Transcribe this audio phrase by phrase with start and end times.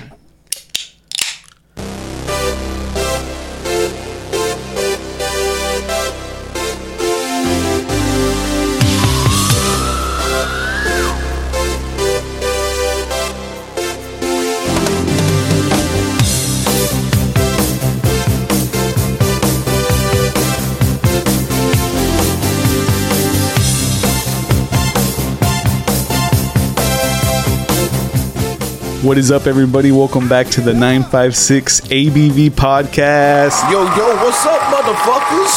[0.00, 0.27] Okay.
[29.08, 29.90] What is up, everybody?
[29.90, 33.72] Welcome back to the 956 ABV podcast.
[33.72, 35.48] Yo, yo, what's up, motherfuckers?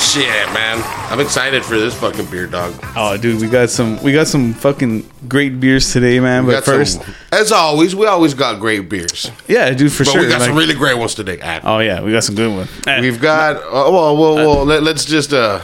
[0.00, 0.82] Shit, man.
[1.12, 2.74] I'm excited for this fucking beer dog.
[2.96, 6.44] Oh, dude, we got some we got some fucking great beers today, man.
[6.44, 9.30] We but first, some- as always, we always got great beers.
[9.46, 10.06] yeah, dude, for sure.
[10.06, 10.22] But sure.
[10.22, 11.38] we got like- some really great ones today.
[11.40, 12.68] Ah, oh yeah, we got some good ones.
[13.00, 15.60] We've got, uh, well, well, well, let, let's just, uh,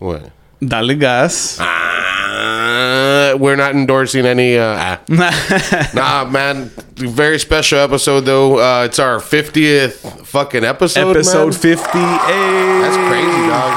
[0.00, 0.32] what?
[0.60, 1.58] Dale gas.
[1.60, 5.90] Uh, we're not endorsing any, uh, ah.
[5.94, 6.70] nah, man.
[6.96, 8.58] Very special episode, though.
[8.58, 11.10] Uh, it's our 50th fucking episode.
[11.16, 11.54] Episode.
[11.54, 11.82] 50.
[11.98, 13.74] That's crazy, dog.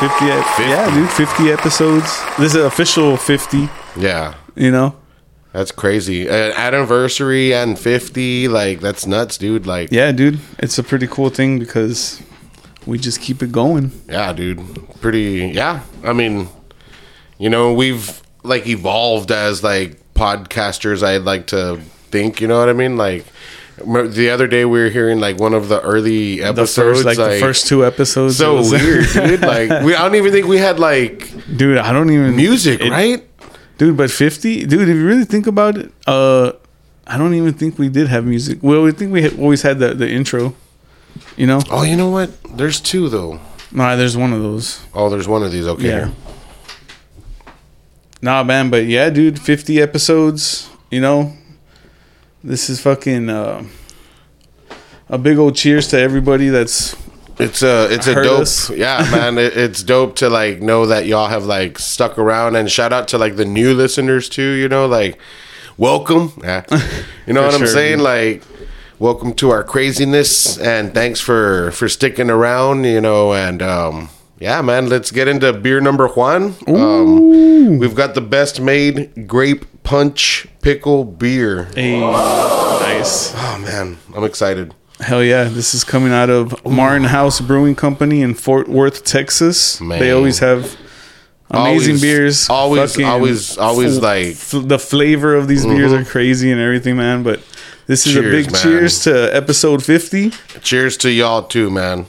[0.00, 0.62] 50, ep- 50.
[0.70, 2.24] Yeah, dude, 50 episodes.
[2.38, 4.34] This is official 50, Yeah.
[4.56, 4.96] you know?
[5.52, 6.26] That's crazy.
[6.28, 9.66] An anniversary and 50, like, that's nuts, dude.
[9.66, 12.20] Like, Yeah, dude, it's a pretty cool thing because
[12.86, 13.90] we just keep it going.
[14.08, 14.60] Yeah, dude.
[15.00, 15.50] Pretty.
[15.54, 15.80] Yeah.
[16.02, 16.48] I mean,
[17.38, 21.02] you know, we've like evolved as like podcasters.
[21.02, 21.78] I'd like to
[22.10, 22.40] think.
[22.40, 22.96] You know what I mean?
[22.96, 23.24] Like
[23.84, 27.02] the other day, we were hearing like one of the early The episodes.
[27.02, 28.36] first, like, the first two episodes.
[28.36, 29.40] So was- weird, dude.
[29.54, 29.94] Like we.
[29.94, 33.22] I don't even think we had like dude, I don't even music, it- right?
[33.78, 33.96] dude.
[33.96, 34.82] But fifty, dude.
[34.88, 36.52] If you really think about it, uh,
[37.06, 38.58] I don't even think we did have music.
[38.62, 40.54] Well, we think we had, always had the the intro.
[41.36, 42.30] You know, Oh, you know what?
[42.56, 43.40] There's two though.
[43.72, 44.80] nah, there's one of those.
[44.94, 45.66] Oh, there's one of these.
[45.66, 45.88] Okay.
[45.88, 46.10] Yeah.
[48.22, 50.70] Nah, man, but yeah, dude, fifty episodes.
[50.90, 51.32] You know,
[52.42, 53.64] this is fucking uh,
[55.08, 56.94] a big old cheers to everybody that's
[57.38, 58.70] It's a it's a dope us.
[58.70, 62.70] yeah man it, it's dope to like know that y'all have like stuck around and
[62.70, 65.18] shout out to like the new listeners too you know like
[65.76, 66.62] welcome Yeah.
[67.26, 68.04] you know For what I'm sure, saying dude.
[68.04, 68.42] like
[68.98, 74.62] welcome to our craziness and thanks for for sticking around you know and um yeah
[74.62, 80.46] man let's get into beer number one um we've got the Best Maid grape punch
[80.62, 83.32] pickle beer a nice.
[83.34, 85.44] oh man I'm excited Hell yeah!
[85.44, 89.80] This is coming out of Martin House Brewing Company in Fort Worth, Texas.
[89.80, 89.98] Man.
[89.98, 90.76] They always have
[91.50, 92.48] amazing Always- beers.
[92.48, 97.24] always- always- always, like- f- the flavor of these beers are crazy and everything, man.
[97.24, 97.40] But
[97.86, 98.62] this is a big man.
[98.62, 100.30] cheers to episode fifty.
[100.62, 102.06] Cheers to y'all too, man.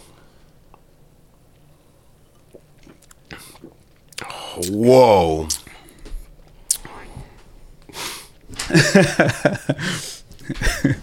[4.69, 5.47] Whoa.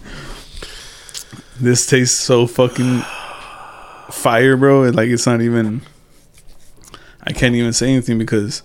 [1.59, 3.01] This tastes so fucking
[4.11, 4.89] fire, bro.
[4.89, 5.81] Like it's not even.
[7.21, 8.63] I can't even say anything because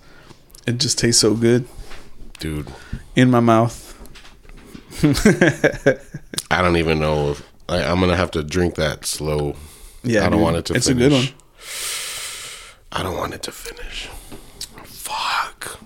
[0.67, 1.69] it just tastes so good
[2.41, 2.73] Dude,
[3.15, 3.88] in my mouth.
[6.51, 9.55] I don't even know if I, I'm going to have to drink that slow.
[10.03, 10.43] Yeah, I don't dude.
[10.43, 11.05] want it to It's finish.
[11.05, 11.29] a good one.
[12.93, 14.07] I don't want it to finish.
[14.85, 15.79] Fuck.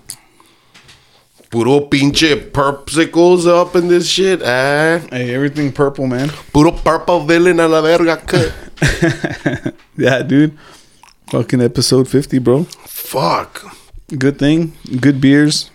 [1.49, 4.99] Puro pinche perpsicles up in this shit, eh?
[5.11, 6.29] Hey, everything purple, man.
[6.51, 8.53] Puro purple villain a la verga cut.
[9.95, 10.57] Yeah, dude.
[11.29, 12.63] Fucking episode 50, bro.
[12.87, 13.63] Fuck.
[14.17, 14.73] Good thing.
[14.99, 15.69] Good beers.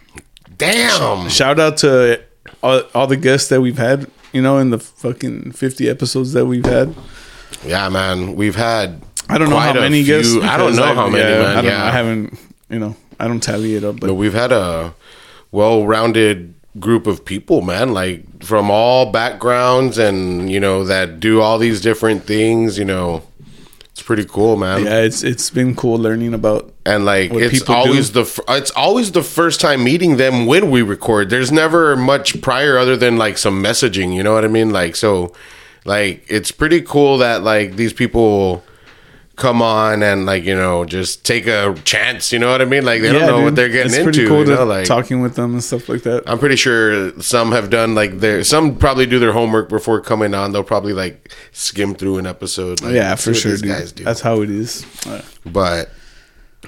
[0.57, 1.29] Damn.
[1.29, 2.21] Shout out to
[2.63, 6.47] all, all the guests that we've had, you know, in the fucking 50 episodes that
[6.47, 6.95] we've had.
[7.65, 8.37] Yeah, man.
[8.37, 9.03] We've had.
[9.29, 10.37] I don't know how many few- guests.
[10.43, 11.57] I don't know how many, yeah, man.
[11.59, 11.85] I, yeah.
[11.85, 12.39] I haven't,
[12.71, 14.95] you know, I don't tally it up, but But we've had a
[15.51, 21.59] well-rounded group of people, man, like from all backgrounds and, you know, that do all
[21.59, 23.23] these different things, you know.
[23.91, 24.85] It's pretty cool, man.
[24.85, 26.73] yeah, it's it's been cool learning about.
[26.89, 28.23] And like What it's always do.
[28.25, 31.29] the it's always the first time meeting them when we record.
[31.29, 34.71] There's never much prior other than like some messaging, you know what I mean?
[34.71, 35.33] Like so
[35.85, 38.63] like it's pretty cool that like these people
[39.37, 42.85] come on and like you know just take a chance you know what i mean
[42.85, 45.21] like they don't Yeah, know what they're getting it's into cool you know like talking
[45.23, 46.25] with them and stuff like that.
[46.27, 50.35] I'm pretty sure some have done like their some probably do their homework before coming
[50.35, 50.51] on.
[50.51, 52.83] They'll probably like skim through an episode.
[52.83, 53.69] Like, yeah, for sure, dude.
[53.71, 54.03] guys do.
[54.03, 54.85] That's how it is.
[55.07, 55.91] Uh, But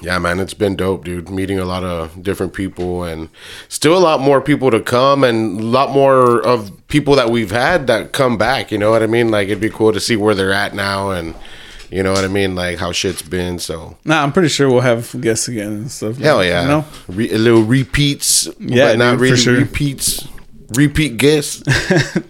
[0.03, 1.29] yeah, man, it's been dope, dude.
[1.31, 3.29] Meeting a lot of different people and
[3.69, 7.51] still a lot more people to come and a lot more of people that we've
[7.51, 8.71] had that come back.
[8.73, 9.31] You know what I mean?
[9.31, 11.35] Like it'd be cool to see where they're at now and
[11.91, 12.55] you know what I mean?
[12.55, 13.59] Like how shit's been.
[13.59, 16.17] So nah, I'm pretty sure we'll have guests again and stuff.
[16.19, 16.85] hell like- yeah, You know?
[17.09, 19.57] Re- a little repeats, Yeah, but not dude, really sure.
[19.57, 20.27] repeats.
[20.77, 21.63] repeat guests,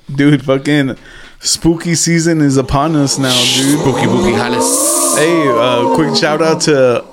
[0.14, 0.42] dude.
[0.44, 0.96] Fucking
[1.40, 3.78] spooky season is upon us now, dude.
[3.80, 5.16] Spooky Bookie Hollis.
[5.18, 7.04] Hey, uh, quick shout out to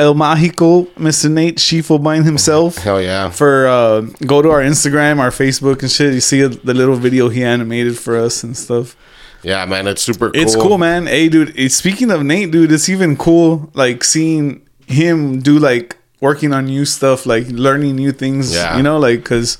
[0.00, 1.30] El Mágico, Mr.
[1.30, 2.78] Nate Schiefelbein himself.
[2.78, 3.28] Hell yeah.
[3.28, 6.14] For uh, go to our Instagram, our Facebook, and shit.
[6.14, 8.96] You see the little video he animated for us and stuff.
[9.42, 10.40] Yeah, man, it's super cool.
[10.40, 11.06] It's cool, man.
[11.06, 11.52] Hey, dude.
[11.54, 16.64] It's, speaking of Nate, dude, it's even cool like seeing him do like working on
[16.64, 18.54] new stuff, like learning new things.
[18.54, 18.78] Yeah.
[18.78, 19.58] you know, like because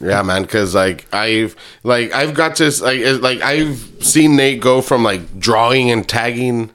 [0.00, 1.54] Yeah, man, because like I've
[1.84, 6.70] like I've got to like like I've seen Nate go from like drawing and tagging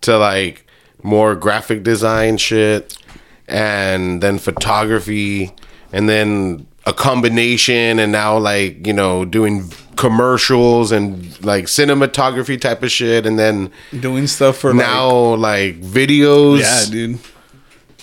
[0.00, 0.63] to like
[1.04, 2.96] more graphic design shit,
[3.46, 5.52] and then photography,
[5.92, 12.82] and then a combination, and now like you know doing commercials and like cinematography type
[12.82, 13.70] of shit, and then
[14.00, 17.18] doing stuff for now like videos, like, yeah, dude.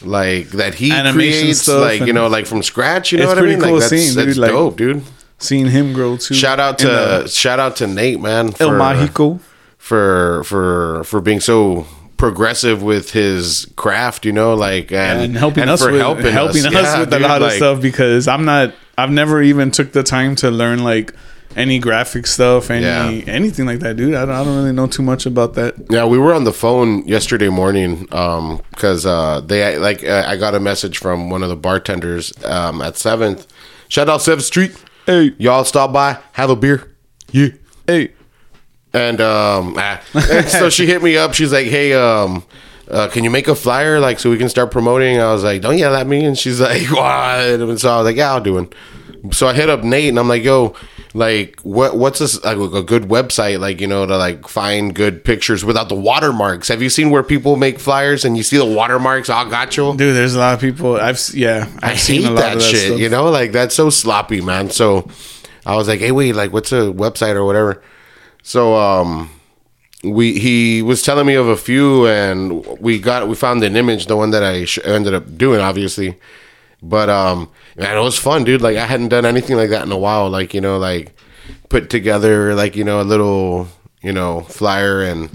[0.03, 3.11] like that he Animation creates, like you know, like from scratch.
[3.11, 3.59] You know what I mean?
[3.59, 5.03] cool like that's, seeing, dude, that's like- dope, dude.
[5.39, 6.35] Seeing him grow too.
[6.35, 9.39] Shout out to the- shout out to Nate, man, El for Mágico.
[9.79, 11.87] for for for being so
[12.21, 14.25] progressive with his craft.
[14.25, 17.21] You know, like and, and helping us for with helping, us, Yeah, with a dude,
[17.21, 21.13] lot of stuff because I'm not I've never even took the time to learn like
[21.55, 23.33] any graphic stuff any Yeah.
[23.33, 26.05] anything like that dude I don't, I don't really know too much about that Yeah,
[26.05, 30.53] we were on the phone yesterday morning um because uh, they like uh, I got
[30.55, 33.47] a message from one of the bartenders um, at Seventh.
[33.89, 34.71] Shout out Seventh Street.
[35.07, 36.87] hey Y'all stop by, have a beer.
[37.31, 37.49] Yeah.
[37.87, 38.11] hey
[38.93, 40.01] And um, ah.
[40.31, 41.33] And so she hit me up.
[41.33, 42.43] She's like, "Hey, um,
[42.89, 45.61] uh, can you make a flyer like so we can start promoting?" I was like,
[45.61, 48.41] "Don't yell at me." And she's like, "What?" And so I was like, "Yeah, I'll
[48.41, 48.73] do it."
[49.31, 50.75] So I hit up Nate and I'm like, "Yo,
[51.13, 55.23] like, what what's this like a good website like you know to like find good
[55.23, 56.67] pictures without the watermarks?
[56.69, 59.29] Have you seen where people make flyers and you see the watermarks?
[59.29, 62.27] I got you." dude there's a lot of people I've yeah I've I seen hate
[62.29, 62.87] a lot that, of that shit.
[62.87, 62.99] stuff.
[62.99, 64.69] You know, like that's so sloppy, man.
[64.69, 65.07] So
[65.65, 67.81] I was like, "Hey, wait, like, what's a website or whatever?"
[68.43, 69.29] So um,
[70.03, 74.07] we he was telling me of a few, and we got we found an image,
[74.07, 76.19] the one that I sh- ended up doing, obviously.
[76.81, 78.61] But um, man, it was fun, dude.
[78.61, 80.29] Like I hadn't done anything like that in a while.
[80.29, 81.13] Like you know, like
[81.69, 83.67] put together like you know a little
[84.01, 85.29] you know flyer and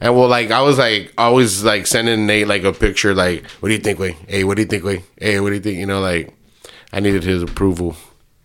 [0.00, 3.68] and well like I was like always like sending Nate like a picture like what
[3.68, 5.78] do you think wait hey what do you think wait hey what do you think
[5.78, 6.32] you know like
[6.92, 7.96] I needed his approval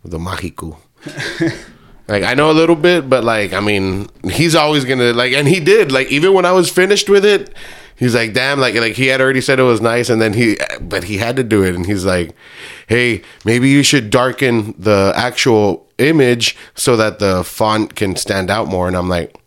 [0.04, 0.78] the Mágico.
[2.10, 5.48] like I know a little bit, but like I mean, he's always gonna like, and
[5.48, 7.54] he did like even when I was finished with it,
[7.96, 10.58] he's like, damn, like like he had already said it was nice, and then he,
[10.82, 12.36] but he had to do it, and he's like,
[12.88, 18.68] hey, maybe you should darken the actual image so that the font can stand out
[18.68, 19.38] more, and I'm like.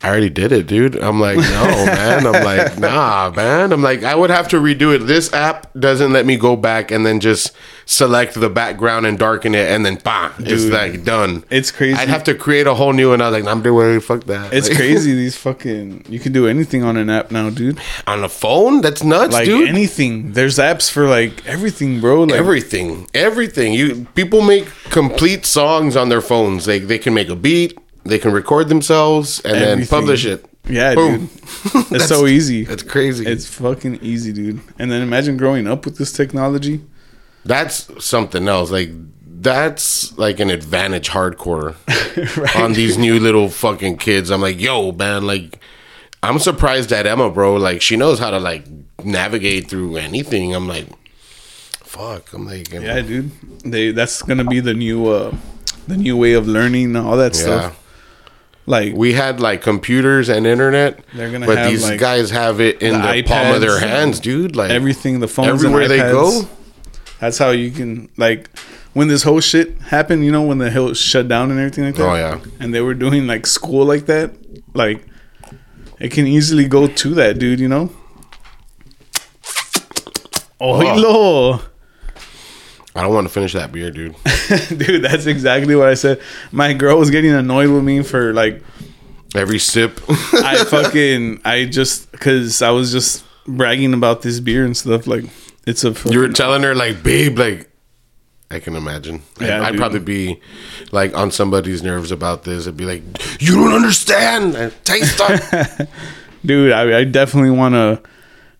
[0.00, 0.94] I already did it, dude.
[0.96, 1.42] I'm like, no,
[1.86, 2.24] man.
[2.26, 3.72] I'm like, nah, man.
[3.72, 4.98] I'm like, I would have to redo it.
[5.00, 7.50] This app doesn't let me go back and then just
[7.84, 10.72] select the background and darken it and then bam, it's Dude.
[10.72, 11.42] like done.
[11.50, 11.98] It's crazy.
[11.98, 13.20] I'd have to create a whole new one.
[13.20, 13.98] I was like, I'm doing.
[14.00, 14.52] Fuck that.
[14.52, 18.22] it's Like, crazy these fucking you can do anything on an app now dude on
[18.22, 18.80] a phone.
[18.82, 19.68] That's nuts, like dude.
[19.68, 23.72] anything there's apps for like everything bro like everything, everything.
[23.72, 26.66] You people make complete songs on their phones.
[26.66, 30.44] They they can make a beat, they can record themselves, and then publish it.
[30.68, 31.26] yeah Boom.
[31.26, 31.30] dude
[31.92, 33.26] it's so easy It's crazy.
[33.26, 34.60] It's fucking easy, dude.
[34.78, 36.82] And then imagine growing up with this technology.
[37.44, 38.70] that's something else.
[38.70, 38.90] Like
[39.40, 41.76] that's like an advantage hardcore
[42.36, 42.56] right?
[42.56, 44.30] on these new little fucking kids.
[44.30, 45.58] I'm like, yo, man, like
[46.22, 47.56] I'm surprised at Emma, bro.
[47.56, 48.64] Like she knows how to like
[49.04, 50.54] navigate through anything.
[50.54, 50.86] I'm like,
[51.80, 52.32] fuck.
[52.32, 53.30] I'm like, yeah, dude.
[53.64, 55.34] They that's gonna be the new uh
[55.86, 57.40] the new way of learning all that yeah.
[57.40, 57.84] stuff.
[58.68, 62.60] Like We had like computers and internet, They're gonna but have, these like, guys have
[62.60, 64.54] it in the the, palm of their hands, dude.
[64.54, 66.42] Like everything, the phones, everywhere they go.
[67.18, 68.50] That's how you can like
[68.92, 70.22] when this whole shit happened.
[70.22, 72.08] You know when the hill shut down and everything like that.
[72.08, 74.34] Oh yeah, and they were doing like school like that.
[74.74, 75.02] Like
[75.98, 77.60] it can easily go to that, dude.
[77.60, 77.90] You know.
[80.60, 81.60] Oh, hello.
[82.98, 84.16] I don't want to finish that beer, dude.
[84.76, 86.20] dude that's exactly what i said
[86.52, 88.62] my girl was getting annoyed with me for like
[89.34, 90.00] Every sip.
[90.08, 95.24] i fucking i just because i was just bragging about this beer and stuff like
[95.66, 97.70] it's a you were telling her like, babe, like.
[98.50, 99.20] I can imagine.
[99.38, 100.40] Yeah, I'd, I'd probably be
[100.90, 102.66] like on somebody's nerves about this.
[102.66, 103.02] I'd be like,
[103.42, 104.56] "You don't understand.
[104.56, 105.88] I Taste it."
[106.44, 108.00] dude i, I definitely want to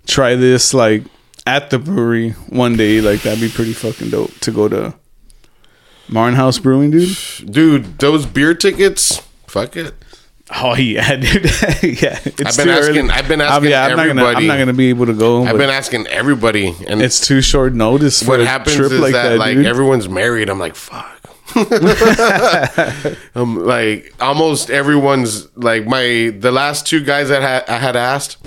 [0.07, 1.05] try this like
[1.49, 4.95] at the brewery one day like that'd be pretty fucking dope to go to
[6.11, 7.17] Martin House Brewing, dude.
[7.51, 7.99] dude.
[7.99, 9.93] Those beer tickets, fuck it.
[10.57, 11.45] Oh yeah, dude.
[11.45, 13.11] yeah, it's I've been too asking- early.
[13.11, 14.23] I've been asking I'm not gonna.
[14.23, 14.47] I'm everybody.
[14.47, 15.45] not gonna be able to go.
[15.45, 19.01] I've been asking everybody, and it's too short notice for what a happens trip is
[19.01, 19.67] like that, that, like dude.
[19.67, 20.49] everyone's married.
[20.49, 21.15] I'm like, fuck.
[23.35, 28.39] um, like almost everyone's like my the last two guys that ha- I had asked.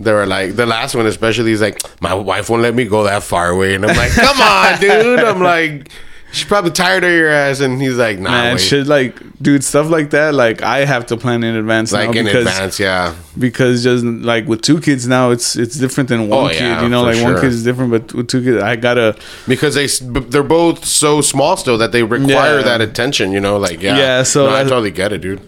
[0.00, 1.50] They were like the last one, especially.
[1.50, 4.40] He's like, my wife won't let me go that far away, and I'm like, come
[4.40, 5.18] on, dude.
[5.20, 5.90] I'm like,
[6.32, 8.60] she's probably tired of your ass, and he's like, nah, Man, wait.
[8.60, 10.34] shit, like, dude, stuff like that.
[10.34, 13.16] Like, I have to plan in advance like in because advance, yeah.
[13.38, 16.76] because just like with two kids now, it's it's different than oh, one Oh, yeah,
[16.76, 16.82] kid.
[16.84, 17.40] You know, like one sure.
[17.40, 19.16] kid is different, but with two kids, I gotta.
[19.48, 19.86] because they
[20.20, 22.64] they're both so small still that they require Yeah.
[22.64, 23.32] that attention.
[23.32, 25.40] You know, like yeah, Yeah, so no, I that's- totally get it, dude.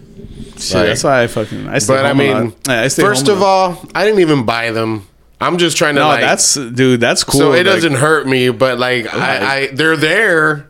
[0.61, 1.67] Shit, Like- that's why I fucking.
[1.67, 5.07] I stay But I mean, I stay first of all, I didn't even buy them.
[5.39, 6.21] I'm just trying to no, like.
[6.21, 6.99] that's dude.
[7.01, 7.39] That's cool.
[7.39, 10.69] so it like- doesn't hurt me, but like I, I they're there.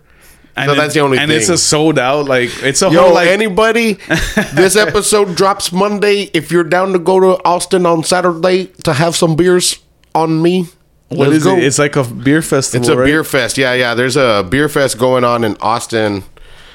[0.56, 1.36] and so it- that's the only and thing.
[1.36, 2.26] And it's a sold out.
[2.26, 3.28] Like it's a Yo, whole like.
[3.28, 3.94] anybody?
[4.54, 6.30] this episode drops Monday.
[6.34, 9.80] If you're down to go to Austin on Saturday to have some beers
[10.16, 10.68] on me,
[11.10, 11.58] what let's is go.
[11.58, 11.64] it?
[11.66, 12.82] It's like a beer festival.
[12.88, 13.06] It's a right?
[13.06, 13.58] beer fest.
[13.58, 13.94] Yeah, yeah.
[13.94, 16.24] There's a beer fest going on in Austin.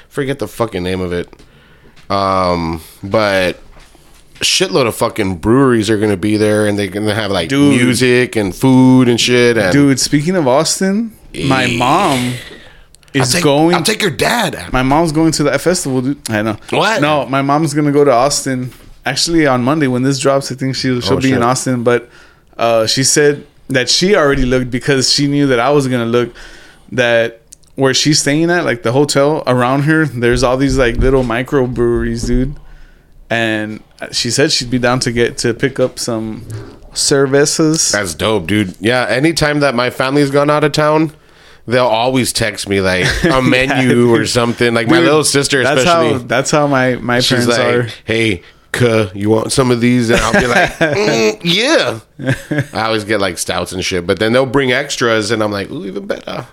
[0.07, 1.27] Forget the fucking name of it.
[2.09, 3.59] Um, but
[4.35, 7.75] shitload of fucking breweries are gonna be there, and they're gonna have like Dude.
[7.81, 9.57] music and food and shit.
[9.57, 11.13] And Dude, speaking of Austin,
[11.45, 11.77] my Eh.
[11.77, 12.33] mom
[13.15, 13.75] I'll is take, going.
[13.75, 14.71] I'll take your dad.
[14.71, 16.29] my mom's going to that festival, dude.
[16.29, 16.57] I know.
[16.69, 17.01] What?
[17.01, 18.71] No, my mom's gonna go to Austin.
[19.05, 21.41] Actually, on Monday when this drops, I think she'll she'll Oh, be in.
[21.43, 21.83] Austin.
[21.83, 22.09] But
[22.57, 26.33] uh, she said that she already looked because she knew that I was gonna look.
[26.91, 27.41] That
[27.77, 31.65] where she's staying at, like the hotel around her, there's all these like little micro
[31.67, 32.55] breweries, dude.
[33.29, 33.81] And
[34.11, 36.41] she said she'd be down to get to pick up some
[36.93, 37.91] cervezas.
[37.91, 38.75] That's dope, dude.
[38.79, 41.11] Yeah, anytime that my family's gone out of town,
[41.67, 44.73] they'll always text me like a menu or something.
[44.73, 46.13] Like my little sister, That's especially.
[46.13, 47.87] how that's how my my She's parents like, are.
[48.05, 48.41] "Hey,
[48.71, 51.99] cuh, you want some of these?" And I'll be like, "Mm, "Yeah."
[52.73, 55.69] I always get like stouts and shit, but then they'll bring extras, and I'm like,
[55.69, 56.47] "Ooh, even better."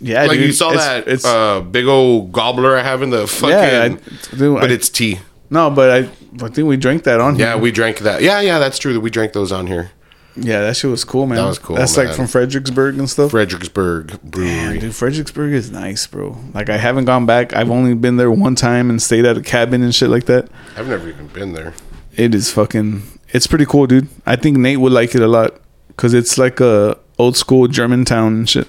[0.00, 3.10] Yeah, Like dude, you saw it's- that It's uh, big old gobbler I have in
[3.10, 5.18] the fucking, yeah, I, dude, but I- it's tea.
[5.50, 5.98] no, but I
[6.44, 7.46] I think we drank that on here.
[7.46, 8.22] Yeah, we drank that.
[8.22, 8.92] Yeah, yeah, that's true.
[8.92, 9.90] That We drank those on here.
[10.36, 11.38] Yeah, that shit was cool, man.
[11.38, 12.06] That was cool, That's man.
[12.06, 13.32] like from Fredericksburg and stuff.
[13.32, 16.38] Fredericksburg Damn, dude, Fredericksburg is nice, bro.
[16.54, 17.52] Like I haven't gone back.
[17.52, 20.48] I've only been there one time and stayed at a cabin and shit like that.
[20.76, 21.74] I've never even been there.
[22.16, 23.02] It is fucking.
[23.30, 24.08] It's pretty cool, dude.
[24.24, 28.04] I think Nate would like it a lot because it's like a old school German
[28.04, 28.68] town and shit.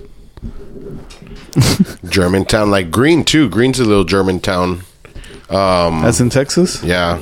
[2.06, 3.50] Germantown, like Gruene too.
[3.50, 4.84] Gruene's a little Germantown.
[5.50, 6.82] Um, That's in Texas.
[6.84, 7.22] Yeah,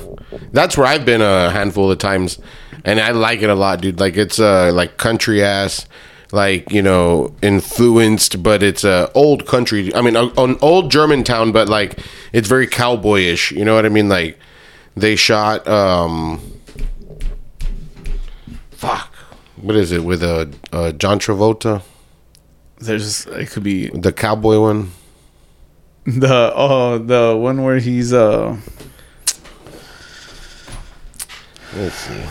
[0.51, 2.39] that's where I've been a handful of times,
[2.85, 3.99] and I like it a lot, dude.
[3.99, 5.87] Like it's uh like country ass,
[6.31, 9.93] like you know influenced, but it's a old country.
[9.95, 11.99] I mean, a, an old German town, but like
[12.31, 13.51] it's very cowboyish.
[13.51, 14.09] You know what I mean?
[14.09, 14.37] Like
[14.95, 16.39] they shot um,
[18.71, 19.13] fuck,
[19.55, 21.81] what is it with uh, uh John Travolta,
[22.79, 24.91] There's it could be the cowboy one.
[26.05, 28.57] the oh the one where he's uh
[31.75, 32.23] Let's see.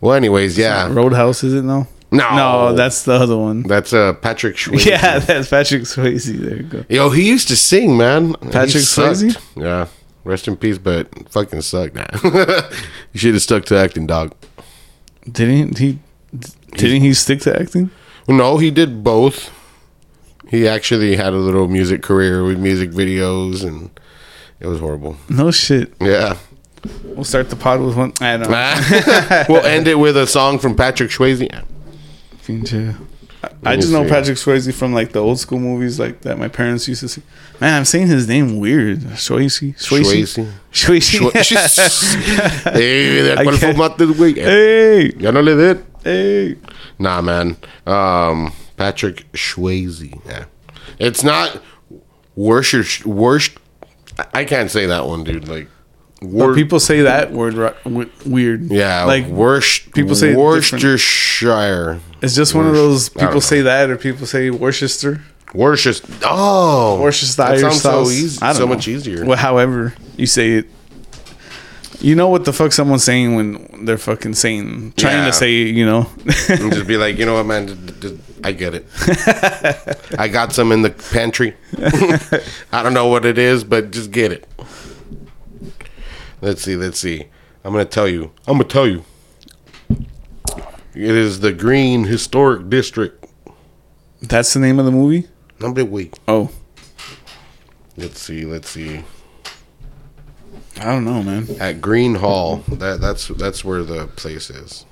[0.00, 0.92] Well, anyways, yeah.
[0.92, 1.42] Roadhouse.
[1.42, 1.86] Is it no?
[2.10, 3.62] No, No, that's the other one.
[3.62, 4.84] that's uh Patrick Swayze.
[4.86, 6.26] Yeah, that's Patrick Swayze.
[6.38, 6.84] There you go.
[6.88, 8.34] Yo, he used to sing, man.
[8.34, 8.84] Patrick.
[8.84, 9.36] Swayze?
[9.56, 9.86] Yeah.
[10.24, 12.08] Rest in peace, but fucking sucked, man.
[12.22, 14.34] you should have stuck to acting, dog.
[15.30, 15.98] Didn't he?
[16.72, 17.90] Didn't he stick to acting?
[18.28, 19.50] No, he did both.
[20.48, 23.90] He actually had a little music career with music videos, and
[24.60, 25.16] it was horrible.
[25.28, 25.92] No shit.
[26.00, 26.36] Yeah.
[27.04, 28.12] We'll start the pod with one.
[28.20, 28.54] I don't know.
[28.56, 29.44] Ah.
[29.48, 31.64] we'll end it with a song from Patrick Swayze.
[32.38, 32.96] Fincher.
[33.64, 34.08] I, just know.
[34.08, 37.22] Patrick Swayze from like the old school movies like that my parents used to see.
[37.60, 39.00] Man, I'm saying his name weird.
[39.00, 39.74] Swayze.
[39.76, 40.46] Swayze.
[40.72, 41.32] Swayze.
[41.32, 42.72] Swayze.
[42.72, 44.34] hey, de can't- fumaste, güey?
[44.36, 45.84] hey, Ya no le did.
[46.08, 46.56] Hey.
[46.98, 47.56] Nah, man.
[47.86, 50.20] Um, Patrick Swayze.
[50.26, 50.44] Yeah,
[50.98, 51.62] it's not
[52.36, 53.04] worst.
[53.06, 53.52] Worst.
[54.34, 55.46] I can't say that one, dude.
[55.48, 55.68] Like,
[56.22, 57.74] wor- people say that word
[58.26, 58.62] weird.
[58.70, 59.92] yeah, like worst.
[59.92, 60.34] people say.
[60.34, 62.00] Worcestershire.
[62.22, 65.22] it's just one of those Worc- I don't people say that or people say Worcester.
[65.54, 66.06] Worcester.
[66.24, 68.42] Oh, Worcestershire That sounds so easy.
[68.42, 68.74] I don't So know.
[68.74, 69.24] much easier.
[69.24, 70.66] Well, however you say it.
[72.00, 75.26] You know what the fuck someone's saying when they're fucking saying, trying Yeah.
[75.26, 76.08] to say, you know.
[76.48, 77.90] and just be like, you know what, man?
[78.44, 78.86] I get it.
[80.18, 81.56] I got some in the pantry.
[82.72, 84.46] I don't know what it is, but just get it.
[86.40, 86.76] Let's see.
[86.76, 87.26] Let's see.
[87.64, 88.30] I'm gonna tell you.
[88.46, 89.04] I'm gonna tell you.
[90.94, 93.24] It is the Gruene Historic District.
[94.22, 95.26] That's the name of the movie?
[95.60, 96.14] Number week.
[96.28, 96.50] Oh.
[97.96, 98.44] Let's see.
[98.44, 99.02] Let's see.
[100.80, 101.42] I don't know, man.
[101.60, 102.58] at Gruene Hall.
[102.68, 104.84] That that's that's where the place is.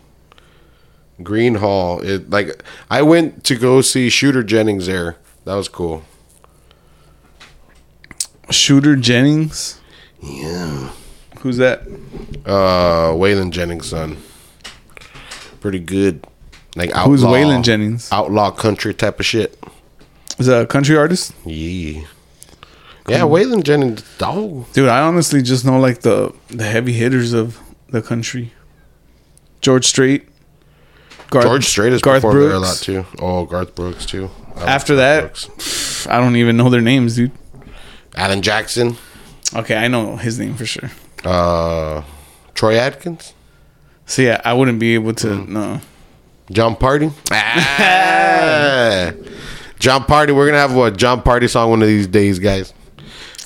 [1.20, 2.00] Gruene Hall.
[2.00, 5.16] It like I went to go see Shooter Jennings there.
[5.44, 6.02] That was cool.
[8.50, 9.80] Shooter Jennings.
[10.20, 10.90] Yeah.
[11.40, 11.82] Who's that?
[12.44, 14.16] Uh, Waylon Jennings' son.
[15.60, 16.26] Pretty good.
[16.74, 18.10] Like outlaw, Who's Waylon Jennings?
[18.12, 19.58] Outlaw country type of shit.
[20.38, 21.32] Is that a country artist?
[21.44, 22.02] Yeah.
[23.08, 24.70] Yeah, Waylon Jennings, dog.
[24.72, 27.58] Dude, I honestly just know like the the heavy hitters of
[27.88, 28.52] the country.
[29.60, 30.28] George Strait.
[31.30, 32.80] Garth, George Strait has Garth performed there a lot Brooks.
[32.80, 33.04] too.
[33.20, 34.30] Oh, Garth Brooks too.
[34.56, 36.06] I After Garth that- Brooks.
[36.08, 37.32] I don't even know their names, dude.
[38.14, 38.96] Alan Jackson,
[39.54, 40.90] Okay, I know his name for sure.
[41.24, 42.02] uh,
[42.54, 43.34] Troy Adkins,
[44.06, 45.48] So yeah, I wouldn't be able to Mm.
[45.48, 45.80] no.
[46.50, 47.12] Jon Pardi.
[47.30, 49.12] Ah.
[49.78, 50.34] Jon Pardi.
[50.34, 52.72] We're gonna have a Jon Pardi song one of these days, guys.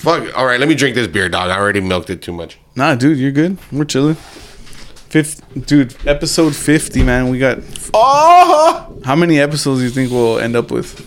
[0.00, 0.36] Fuck.
[0.36, 1.50] All right, let me drink this beer, dog.
[1.50, 2.58] I already milked it too much.
[2.74, 3.58] Nah, dude, you're good.
[3.70, 4.14] We're chilling.
[4.14, 7.28] Fifth, dude, episode fifty, man.
[7.28, 7.58] We got
[7.92, 11.06] Oh, how many episodes do you think we'll end up with?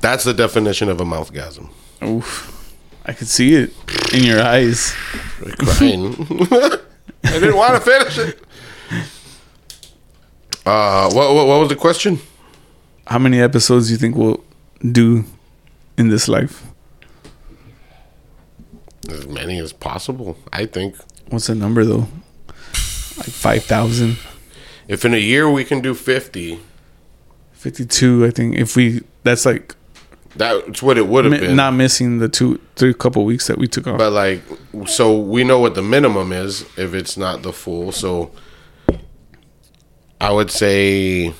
[0.00, 1.70] that's the definition of a mouthgasm.
[2.04, 2.72] Oof,
[3.04, 3.72] I could see it
[4.14, 4.92] in your eyes.
[5.58, 6.14] crying.
[7.24, 8.38] I didn't want to finish it.
[10.64, 12.20] Uh, what, what what was the question?
[13.06, 14.44] How many episodes do you think we'll
[14.92, 15.24] do
[15.96, 16.62] in this life?
[19.08, 20.96] As many as possible, I think.
[21.30, 22.06] What's the number though?
[23.16, 24.18] Like five thousand.
[24.86, 26.60] If in a year we can do fifty,
[27.52, 29.74] 52 i think if we that's like
[30.36, 31.56] that's what it would have mi- been.
[31.56, 34.40] not missing the two three couple weeks that we took off but like,
[34.86, 37.90] so we know what the minimum is if it's not the full.
[37.90, 38.30] So
[40.20, 41.34] I would say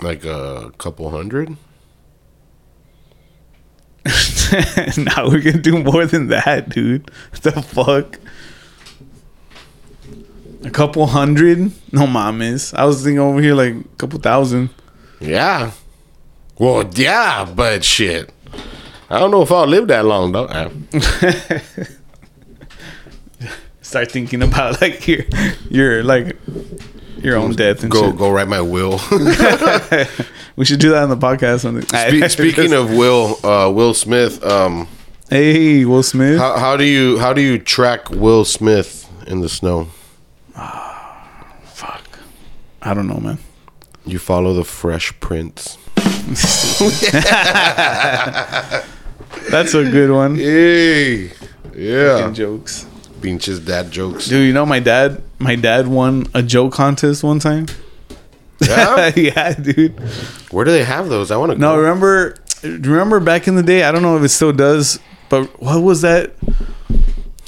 [0.00, 1.56] like a couple hundred.
[4.98, 7.10] Now we're gonna do more than that dude
[7.42, 8.18] the fuck
[10.64, 11.58] a couple hundred
[11.92, 14.68] no mames i was thinking over here like a couple thousand
[15.20, 15.70] Yeah.
[16.58, 18.30] Well, yeah, but shit.
[19.08, 20.46] I don't know if I'll live that long, though.
[23.82, 25.24] Start thinking about like your
[25.70, 26.36] your like
[27.18, 28.16] your own death and Go shit.
[28.18, 29.00] go write my will.
[30.56, 33.94] we should do that on the podcast on the Spe- speaking of Will, uh, Will
[33.94, 34.88] Smith, um,
[35.30, 39.48] hey will smith how, how do you how do you track Will Smith in the
[39.48, 39.88] snow?
[41.64, 42.02] fuck
[42.82, 43.38] i don't know man
[44.04, 45.78] You follow the Fresh prints.
[49.50, 51.32] that's a good one Hey,
[51.74, 52.86] yeah, Fucking jokes
[53.22, 54.26] Beach's dad jokes.
[54.26, 55.22] Dude, you know my dad.
[55.38, 57.66] My dad won a joke contest one time.
[58.60, 59.12] Yeah?
[59.16, 59.98] yeah, dude.
[60.50, 61.30] Where do they have those?
[61.30, 61.58] I want to.
[61.58, 61.80] No, go.
[61.80, 63.84] remember, remember back in the day.
[63.84, 66.32] I don't know if it still does, but what was that?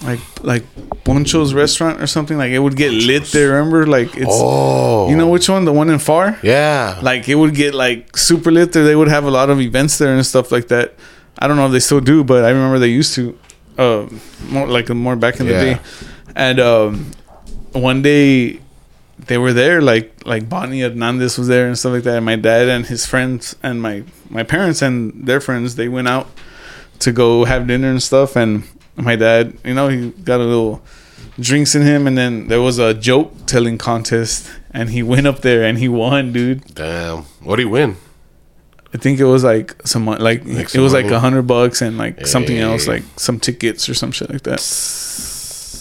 [0.02, 0.64] Like, like
[1.04, 2.36] Poncho's restaurant or something.
[2.36, 3.52] Like it would get lit there.
[3.52, 4.26] Remember, like it's.
[4.30, 5.64] Oh, You know which one?
[5.64, 6.42] The one in Pharr.
[6.42, 8.84] Yeah, Like it would get like super lit there.
[8.84, 10.94] They would have a lot of events there and stuff like that.
[11.38, 13.38] I don't know if they still do, but I remember they used to.
[13.76, 14.06] Uh,
[14.48, 15.78] more like more back in the day,
[16.36, 17.10] and um,
[17.72, 18.60] one day
[19.26, 22.16] they were there like like Bonnie Hernandez was there and stuff like that.
[22.16, 26.08] And my dad and his friends and my my parents and their friends they went
[26.08, 26.28] out
[27.00, 28.36] to go have dinner and stuff.
[28.36, 28.64] And
[28.96, 30.82] my dad, you know, he got a little
[31.40, 35.40] drinks in him, and then there was a joke telling contest, and he went up
[35.40, 36.74] there and he won, dude.
[36.74, 37.22] damn.
[37.42, 37.96] What do he win?
[38.94, 41.98] I think it was like some like Like it was like a hundred bucks and
[41.98, 44.60] like something else like some tickets or some shit like that.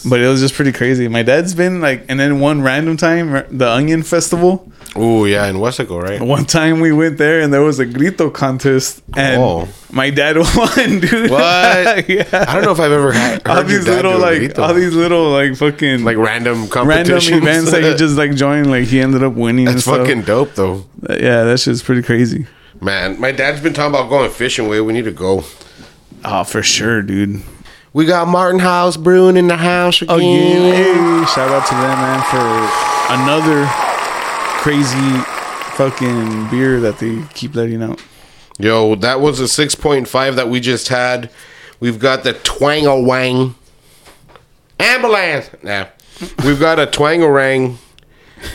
[0.06, 1.08] But it was just pretty crazy.
[1.08, 4.70] My dad's been like, and then one random time, the Onion Festival.
[4.94, 6.20] Oh yeah, in Weslaco, right?
[6.20, 9.68] One time we went there and there was a grito contest, and Oh.
[9.90, 11.30] my dad won, dude.
[11.30, 12.08] What?
[12.08, 12.28] yeah.
[12.32, 15.56] I don't know if I've ever had all these little like all these little like
[15.56, 17.42] fucking like random random competitions.
[17.42, 18.64] events that you just like join.
[18.70, 19.68] Like he ended up winning.
[19.68, 20.84] and That's fucking dope, though.
[21.08, 21.44] yeah.
[21.44, 22.46] That shit's pretty crazy.
[22.84, 24.68] Man, my dad's been talking about going fishing.
[24.68, 25.42] Way we need to go.
[26.22, 27.42] Oh, for sure, dude.
[27.94, 30.68] We got Martin House Brewing in the house oh, again.
[30.70, 31.20] again.
[31.20, 32.44] Hey, shout out to them, man, for
[33.14, 33.66] another
[34.60, 35.18] crazy
[35.78, 38.02] fucking beer that they keep letting out.
[38.58, 41.30] Yo, that was a six point five that we just had.
[41.80, 43.54] We've got the Twang-a-Wang
[44.78, 45.48] ambulance.
[45.62, 45.86] Nah,
[46.44, 47.78] we've got a Twang-a-Rang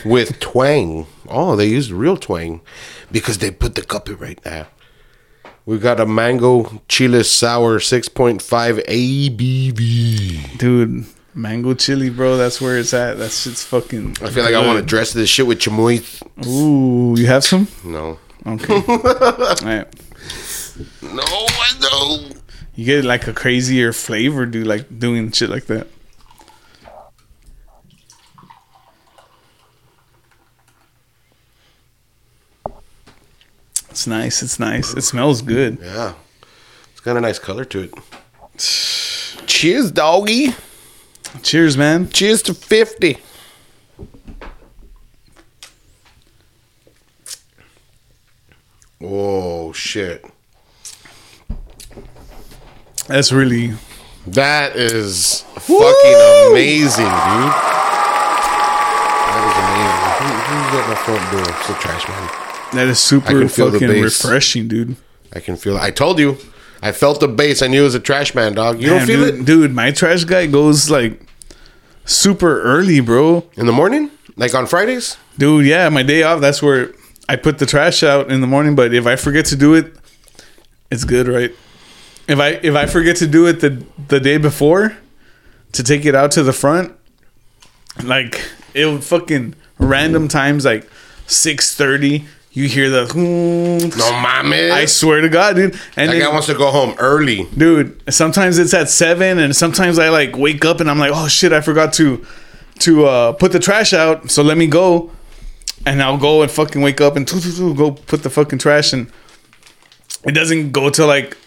[0.06, 1.08] with twang.
[1.28, 2.62] Oh, they used real twang
[3.12, 4.68] because they put the copyright there.
[5.66, 10.58] We've got a mango chile sour six point five ABV.
[10.58, 13.18] Dude, mango chili, bro, that's where it's at.
[13.20, 14.18] That shit's fucking.
[14.22, 16.02] I feel like I want to dress this shit with chamoy.
[16.48, 17.68] Ooh, you have some?
[17.84, 18.18] No,
[18.48, 18.74] Okay.
[18.88, 18.98] All
[19.64, 19.88] right.
[21.02, 22.42] no, I don't.
[22.76, 24.66] you get like a crazier flavor, dude.
[24.68, 25.88] Like doing shit like that.
[33.90, 34.42] It's nice.
[34.44, 34.94] It's nice.
[34.94, 35.80] It smells good.
[35.82, 36.14] Yeah.
[36.92, 37.94] It's got a nice color to it.
[39.48, 40.54] Cheers, doggy.
[41.44, 42.10] Cheers, man.
[42.10, 43.18] Cheers to 50.
[49.02, 50.26] Oh, shit.
[53.08, 53.74] That's really
[54.28, 57.54] That is fucking amazing, dude.
[59.26, 60.14] That is amazing.
[60.20, 61.48] Who, who's at my front door?
[61.60, 62.49] It's a trash man.
[62.74, 64.96] That is super can feel the fucking refreshing, dude.
[65.34, 65.82] I can feel it.
[65.82, 66.38] I told you.
[66.82, 67.62] I felt the bass.
[67.62, 68.82] I knew it was a trash man, dog.
[68.82, 69.76] You don't feel dude, it dude.
[69.76, 71.22] My trash guy goes like
[72.06, 73.46] super early, bro.
[73.58, 74.12] in the morning?
[74.38, 75.18] Like on Fridays?
[75.38, 76.40] Dude, yeah, my day off.
[76.40, 76.94] That's where
[77.28, 78.76] I put the trash out in the morning.
[78.76, 79.94] But if I forget to do it,
[80.90, 81.52] it's good, right?
[82.28, 84.98] If I if I forget to do it the the day before
[85.74, 86.94] to take it out to the front,
[88.04, 88.42] like
[88.74, 90.90] it would fucking random times like
[91.28, 92.26] six thirty.
[92.60, 94.72] You hear the No mames.
[94.72, 95.74] I swear to God, dude.
[95.96, 97.48] And that then- guy wants to go home early.
[97.58, 101.28] dude sometimes it's at seven and sometimes i like wake up and i'm like oh
[101.28, 102.26] shit i forgot to
[102.80, 105.10] to uh put the trash out so let me go
[105.86, 107.26] and i'll go and fucking wake up and
[107.78, 109.10] go put the fucking trash and
[110.26, 111.38] it doesn't go till like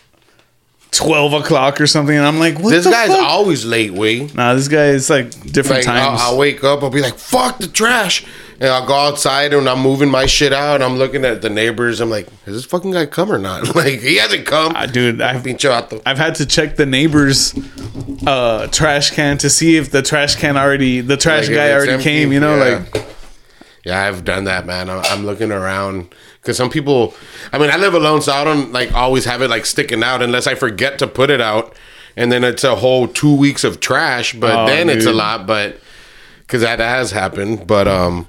[0.93, 3.19] 12 o'clock or something and i'm like what This guy's fuck?
[3.27, 4.29] always late, way.
[4.35, 7.15] nah this guy is like different Like I'll, times I'll wake up, I'll be like,
[7.19, 8.25] "Fuck the trash,"
[8.63, 10.83] and I'll go outside and I'm moving my shit out.
[10.83, 12.01] I'm looking at the neighbors.
[12.01, 14.73] I'm like, "Is this fucking guy come or not?" Like he hasn't come.
[14.77, 16.01] Ah, dude i've vato.
[16.07, 17.55] I've had to check the neighbor's
[18.25, 21.93] uh, trash can to see if the trash can already the trash Like, guy already
[21.93, 22.33] empty, came.
[22.33, 22.85] You know, yeah.
[22.95, 23.07] like
[23.85, 24.89] Yeah, I've done that, man.
[24.89, 27.15] I'm, I'm looking around because some people.
[27.53, 30.23] I mean, I live alone, so I don't like always have it like sticking out
[30.23, 31.75] unless I forget to put it out,
[32.17, 34.35] and then it's a whole two weeks of trash.
[34.35, 35.81] But Oh, then it's a lot, but
[36.43, 37.67] because that has happened.
[37.67, 38.29] But um,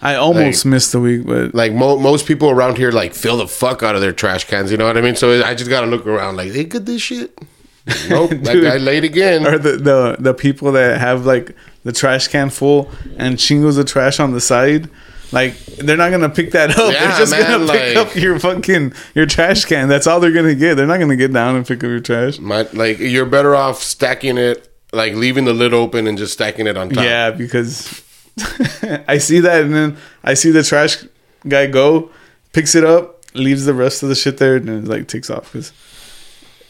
[0.00, 3.38] I almost Like- missed the week, but like mo- most people around here like fill
[3.38, 4.70] the fuck out of their trash cans.
[4.70, 5.16] You know what I mean?
[5.16, 7.36] So I just gotta look around like they good this shit.
[8.10, 8.64] Nope, that Dude.
[8.64, 9.46] guy late again.
[9.46, 13.86] or the, the the people that have like the trash can full and shingles of
[13.86, 14.90] trash on the side
[15.32, 18.14] like they're not gonna pick that up Yeah, they're just man, gonna pick like- up
[18.14, 21.56] your fucking your trash can that's all they're gonna get they're not gonna get down
[21.56, 25.54] and pick up your trash My, like you're better off stacking it, like leaving the
[25.54, 27.02] lid open and just stacking it on top.
[27.04, 28.02] yeah because
[29.08, 31.04] i see that and then i see the trash
[31.46, 32.10] guy go
[32.52, 35.52] picks it up leaves the rest of the shit there and then like takes off
[35.52, 35.72] because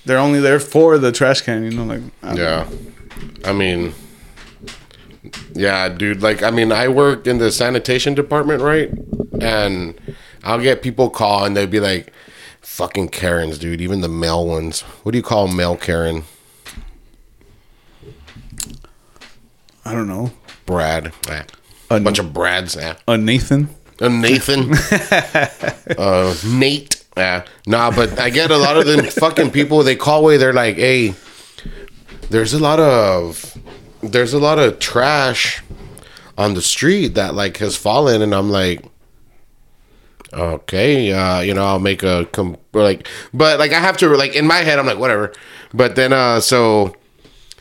[0.04, 2.42] they're only there for the trash can you know like I don't know.
[2.42, 2.68] Yeah.
[3.44, 3.94] I mean,
[5.54, 6.22] yeah, dude.
[6.22, 8.90] Like, I mean, I work in the sanitation department, right?
[9.40, 9.98] And
[10.44, 12.12] I'll get people call and they'd be like,
[12.60, 13.80] fucking Karens, dude.
[13.80, 14.82] Even the male ones.
[15.02, 16.24] What do you call a male Karen?
[19.84, 20.30] i don't know
[20.66, 21.14] Brad.
[21.90, 22.76] A- bunch of Brads.
[22.76, 22.94] Eh.
[23.06, 23.68] a nathan
[24.00, 24.74] A Nathan.
[25.98, 27.04] uh, Nate.
[27.16, 27.44] Yeah.
[27.66, 29.82] Nah, but I get a lot of them fucking people.
[29.82, 30.36] They call away.
[30.36, 31.14] They're like, "Hey,
[32.30, 33.56] there's a lot of
[34.02, 35.62] there's a lot of trash
[36.36, 38.84] on the street that like has fallen," and I'm like.
[40.30, 44.34] Okay, uh, you know, I'll make a com- like, but like I have to like
[44.36, 45.32] in my head, I'm like whatever.
[45.72, 46.94] But then, uh, so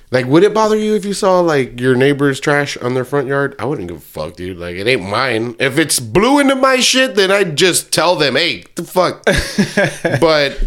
[0.09, 3.27] like, would it bother you if you saw like your neighbor's trash on their front
[3.27, 3.55] yard?
[3.59, 4.57] I wouldn't give a fuck, dude.
[4.57, 5.55] Like, it ain't mine.
[5.59, 9.25] If it's blew into my shit, then I'd just tell them, hey, the fuck.
[10.21, 10.63] but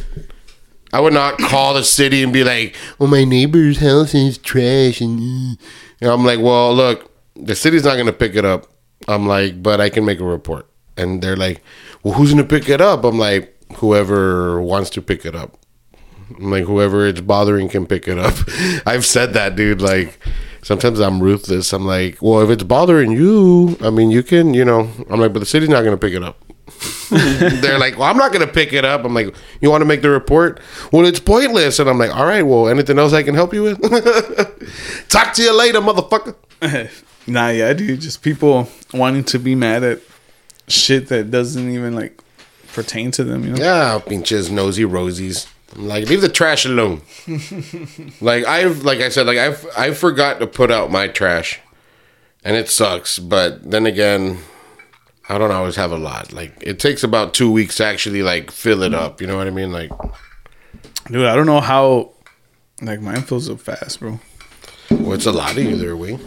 [0.92, 5.00] I would not call the city and be like, well, my neighbor's house is trash.
[5.00, 5.58] And,
[6.00, 8.66] and I'm like, well, look, the city's not going to pick it up.
[9.08, 10.68] I'm like, but I can make a report.
[10.98, 11.62] And they're like,
[12.02, 13.04] well, who's going to pick it up?
[13.04, 15.56] I'm like, whoever wants to pick it up.
[16.36, 18.34] I'm like whoever it's bothering can pick it up.
[18.86, 19.80] I've said that, dude.
[19.80, 20.18] Like
[20.62, 21.72] sometimes I'm ruthless.
[21.72, 24.90] I'm like, well, if it's bothering you, I mean, you can, you know.
[25.08, 26.38] I'm like, but the city's not gonna pick it up.
[27.10, 29.04] They're like, well, I'm not gonna pick it up.
[29.04, 30.60] I'm like, you want to make the report?
[30.92, 31.78] Well, it's pointless.
[31.78, 33.80] And I'm like, all right, well, anything else I can help you with?
[35.08, 36.36] Talk to you later, motherfucker.
[37.26, 38.00] Nah, yeah, dude.
[38.00, 40.00] Just people wanting to be mad at
[40.68, 42.22] shit that doesn't even like
[42.72, 43.44] pertain to them.
[43.44, 43.62] You know?
[43.62, 45.46] Yeah, pinches nosy rosies.
[45.74, 47.02] I'm like, leave the trash alone.
[48.20, 51.60] like I've, like I said, like I've, I forgot to put out my trash,
[52.44, 53.18] and it sucks.
[53.18, 54.38] But then again,
[55.28, 56.32] I don't always have a lot.
[56.32, 59.20] Like it takes about two weeks to actually like fill it up.
[59.20, 59.70] You know what I mean?
[59.72, 59.90] Like,
[61.06, 62.12] Dude, I don't know how
[62.82, 64.18] like mine fills up fast, bro.
[64.90, 66.18] well, it's a lot of you there, we.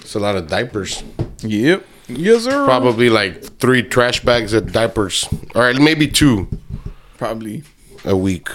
[0.00, 1.02] It's a lot of diapers.
[1.42, 1.84] Yep.
[2.08, 2.64] Yes, sir.
[2.64, 6.48] Probably like three trash bags of diapers, or maybe two
[7.18, 7.62] Probably.
[8.04, 8.48] A week.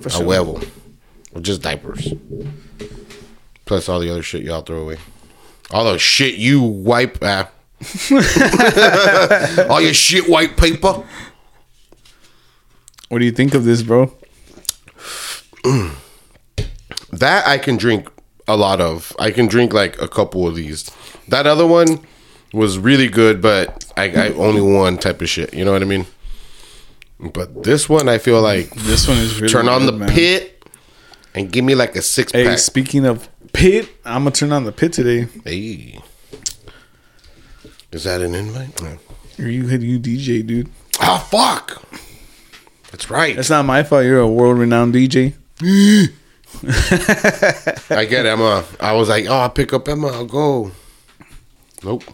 [0.00, 0.22] For a sure.
[0.22, 0.68] huevo.
[1.34, 2.12] Or just diapers.
[3.64, 4.98] Plus all the other shit y'all throw away.
[5.70, 7.18] All the shit you wipe.
[7.22, 7.50] Ah.
[9.68, 11.02] all your shit white paper.
[13.08, 14.12] What do you think of this, bro?
[17.12, 18.10] That I can drink
[18.46, 19.14] a lot of.
[19.18, 20.90] I can drink like a couple of these.
[21.28, 22.00] That other one
[22.52, 25.54] was really good, but I, I only one type of shit.
[25.54, 26.06] You know what I mean?
[27.18, 30.08] But this one, I feel like This one is really turn on good, the man.
[30.10, 30.64] pit
[31.34, 32.58] and give me like a six Hey, pack.
[32.58, 35.26] speaking of pit, I'm gonna turn on the pit today.
[35.44, 36.00] Hey.
[37.92, 38.80] Is that an invite?
[38.82, 38.98] No.
[39.38, 40.68] Or you you DJ, dude.
[41.00, 41.82] Oh fuck!
[42.90, 43.38] That's right.
[43.38, 44.04] It's not my fault.
[44.04, 45.34] You're a world renowned DJ.
[47.90, 48.64] I get Emma.
[48.80, 50.08] I was like, oh, I'll pick up Emma.
[50.08, 50.70] I'll go.
[51.84, 52.04] Nope.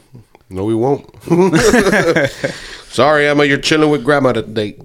[0.50, 1.08] No, we won't.
[2.92, 3.44] Sorry, Emma.
[3.44, 4.76] You're chilling with grandma today.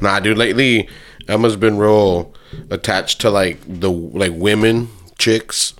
[0.00, 0.38] Nah, dude.
[0.38, 0.88] Lately,
[1.26, 2.32] Emma's been real
[2.70, 5.74] attached to like the like women chicks.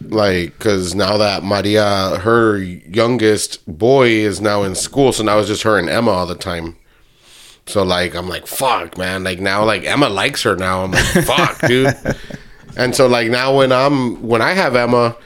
[0.00, 5.48] Like, cause now that Maria, her youngest boy, is now in school, so now it's
[5.48, 6.76] just her and Emma all the time.
[7.66, 11.04] So like I'm like fuck man like now like Emma likes her now I'm like
[11.24, 11.94] fuck dude
[12.76, 15.16] and so like now when I'm when I have Emma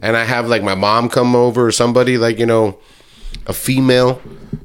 [0.00, 2.80] and I have like my mom come over or somebody like you know
[3.46, 4.20] a female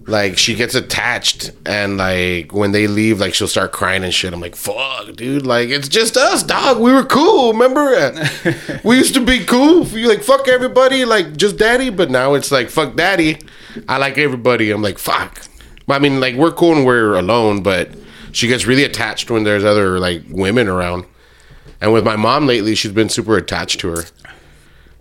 [0.07, 4.33] like she gets attached and like when they leave like she'll start crying and shit.
[4.33, 6.79] I'm like fuck dude like it's just us dog.
[6.79, 8.13] We were cool remember?
[8.83, 9.85] We used to be cool.
[9.87, 13.37] You like fuck everybody like just daddy but now it's like fuck daddy.
[13.87, 14.71] I like everybody.
[14.71, 15.43] I'm like fuck.
[15.91, 17.89] I mean, like we're cool when we're alone, but
[18.31, 21.05] she gets really attached when there's other like women around.
[21.81, 24.03] And with my mom lately, she's been super attached to her.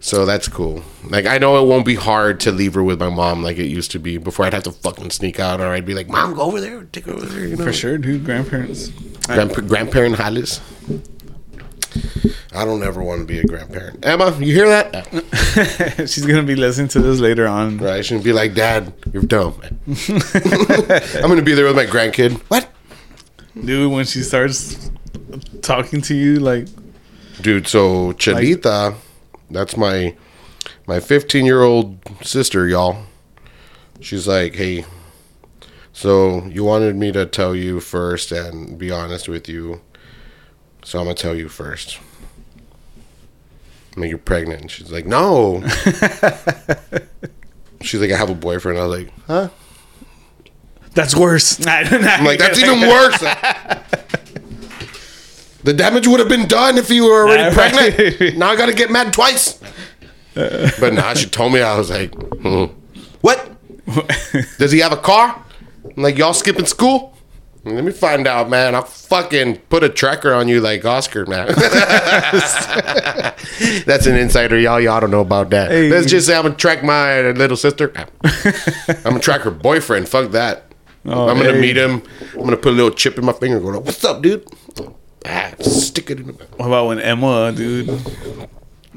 [0.01, 0.83] So that's cool.
[1.05, 3.67] Like I know it won't be hard to leave her with my mom like it
[3.67, 4.47] used to be before.
[4.47, 7.07] I'd have to fucking sneak out, or I'd be like, "Mom, go over there, take
[7.07, 8.25] her over there." You know, For sure, dude.
[8.25, 8.89] Grandparents.
[9.27, 10.61] Grandpa- grandparent Hollis.
[12.55, 14.05] I don't ever want to be a grandparent.
[14.07, 15.07] Emma, you hear that?
[16.09, 17.79] She's gonna be listening to this later on.
[17.79, 17.95] Right?
[17.95, 19.61] I shouldn't be like, Dad, you're dumb.
[19.89, 22.39] I'm gonna be there with my grandkid.
[22.49, 22.69] What?
[23.65, 24.91] Dude, when she starts
[25.61, 26.69] talking to you, like,
[27.43, 28.95] dude so chelita
[29.51, 30.15] that's my
[30.87, 33.05] my 15 year old sister y'all.
[34.01, 34.85] She's like hey
[35.93, 39.81] so you wanted me to tell you first and be honest with you.
[40.85, 41.99] So i'm gonna tell you first.
[43.97, 44.61] I'm like you're pregnant.
[44.63, 45.63] And she's like no.
[47.81, 48.79] She's like i have a boyfriend.
[48.79, 49.49] I was like huh?
[50.95, 51.65] That's worse.
[51.67, 53.23] i'm like that's even worse
[55.69, 57.53] the damage would have been done if you were already Right.
[57.53, 58.39] pregnant.
[58.39, 59.61] Now i gotta get mad twice.
[60.35, 62.65] But now she told me i was like hmm.
[63.21, 63.51] what?
[64.59, 65.45] Does he have a car?
[65.85, 67.15] I'm like y'all skipping school?
[67.65, 68.75] Let me find out man.
[68.75, 71.49] I'll fucking put a tracker on you like oscar man.
[73.85, 74.81] That's an insider y'all.
[74.81, 75.71] Y'all don't know about that.
[75.71, 75.91] Hey.
[75.91, 77.93] let's just say i'm gonna track my little sister.
[77.95, 80.09] I'm gonna track her boyfriend.
[80.09, 80.73] Fuck that.
[81.05, 81.61] Oh, i'm gonna hey.
[81.61, 82.03] meet him.
[82.33, 84.47] I'm gonna put a little chip in my finger going what's up dude
[85.27, 87.89] ah, stick it in the What about when Emma, dude?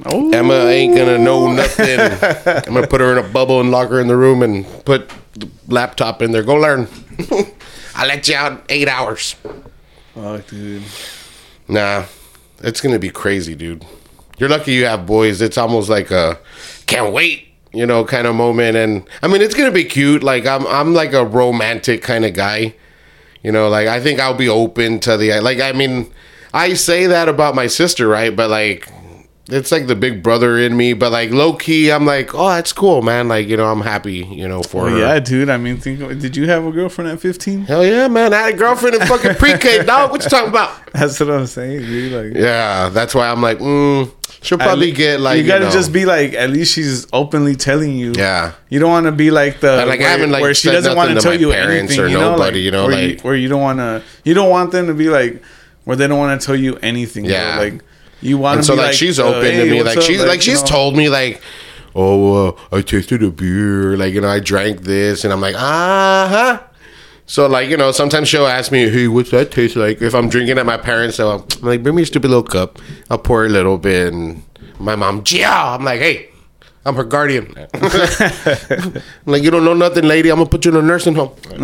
[0.06, 2.00] Oh, Emma ain't gonna know nothing.
[2.68, 5.10] I'm gonna put her in a bubble and lock her in the room and put
[5.34, 6.44] the laptop in there.
[6.44, 6.88] Go learn.
[7.96, 9.36] I'll let you out in eight hours.
[10.14, 10.84] fuck, dude.
[11.68, 12.06] Nah,
[12.60, 13.86] it's gonna be crazy, dude.
[14.38, 15.42] You're lucky you have boys.
[15.42, 16.40] It's almost like a
[16.88, 18.76] can't wait, you know, kind of moment.
[18.76, 20.24] And I mean, it's gonna be cute.
[20.24, 22.74] Like I'm, I'm like a romantic kind of guy.
[23.44, 25.60] You know, like I think I'll be open to the like.
[25.60, 26.12] I mean,
[26.54, 28.36] I say that about my sister, right?
[28.36, 28.88] But like,
[29.50, 30.94] it's like the big brother in me.
[30.94, 33.28] But like low key, I'm like, oh, that's cool, man.
[33.28, 35.00] Like you know, I'm happy, you know, for Well, her.
[35.00, 35.50] yeah, dude.
[35.50, 36.00] I mean, think.
[36.20, 37.62] Did you have a girlfriend at 15?
[37.64, 38.32] Hell yeah, man.
[38.34, 40.12] I had a girlfriend in fucking pre-K, dog.
[40.12, 40.78] What you talking about?
[40.94, 42.12] That's what I'm saying, dude.
[42.34, 45.72] Like, Yeah, that's why I'm like, mm, she'll probably le- get like you gotta know,
[45.72, 48.14] just be like, at least she's openly telling you.
[48.18, 48.54] Yeah.
[48.70, 50.96] You don't want to be like the like, I where, haven't, like, where she doesn't
[50.96, 52.00] want to tell you anything.
[52.00, 54.04] or you know, nobody, like, you know, where, like- you, where you don't want to,
[54.24, 55.42] you don't want them to be like,
[55.86, 57.24] where they don't want to tell you anything.
[57.26, 57.34] bro.
[57.34, 57.58] Yeah.
[57.58, 57.84] like
[58.22, 59.82] you want And to so be like, like, she's uh, open hey, to me.
[59.84, 60.04] Like up?
[60.04, 60.68] she's like, you she's know.
[60.68, 61.42] told me like,
[61.96, 63.98] oh, uh, I tasted a beer.
[63.98, 66.68] Like you know, I drank this, and I'm like, ah, huh.
[67.32, 70.02] So like you know, sometimes she'll ask me, hey, what's that taste like?
[70.02, 72.78] If I'm drinking at my parents' so I'm like, bring me a stupid little cup.
[73.10, 74.44] I'll pour a little bit, and
[74.80, 75.74] my mom, yeah.
[75.74, 76.28] I'm like, hey.
[76.84, 77.56] I'm her guardian.
[77.74, 80.30] I'm like, you don't know nothing, lady.
[80.30, 81.34] I'm gonna put you in a nursing home.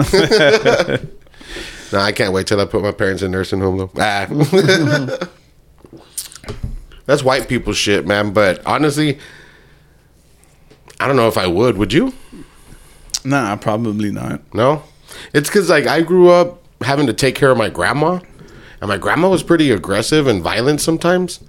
[1.91, 3.91] no, I can't wait till I put my parents in a nursing home though.
[3.97, 4.27] Ah.
[7.07, 8.31] That's white people shit, man.
[8.31, 9.19] But honestly,
[11.01, 11.75] I don't know if I would.
[11.77, 12.13] Would you?
[13.25, 14.41] Nah, probably not.
[14.53, 14.83] No.
[15.33, 18.19] It's because like I grew up having to take care of my grandma,
[18.81, 21.39] and my grandma was pretty aggressive and violent sometimes.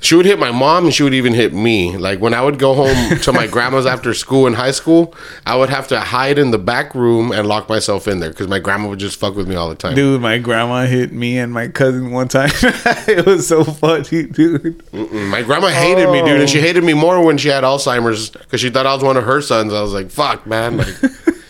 [0.00, 1.96] She would hit my mom and she would even hit me.
[1.96, 5.14] Like when I would go home to my grandma's after school in high school,
[5.46, 8.48] I would have to hide in the back room and lock myself in there because
[8.48, 9.94] my grandma would just fuck with me all the time.
[9.94, 12.50] Dude, my grandma hit me and my cousin one time.
[13.06, 14.78] it was so funny, dude.
[14.88, 16.62] Mm, My grandma hated me, dude, and she Oh.
[16.62, 19.40] hated me more when she had Alzheimer's because she thought I was one of her
[19.40, 19.72] sons.
[19.72, 20.96] I was like, "Fuck, man!" Like,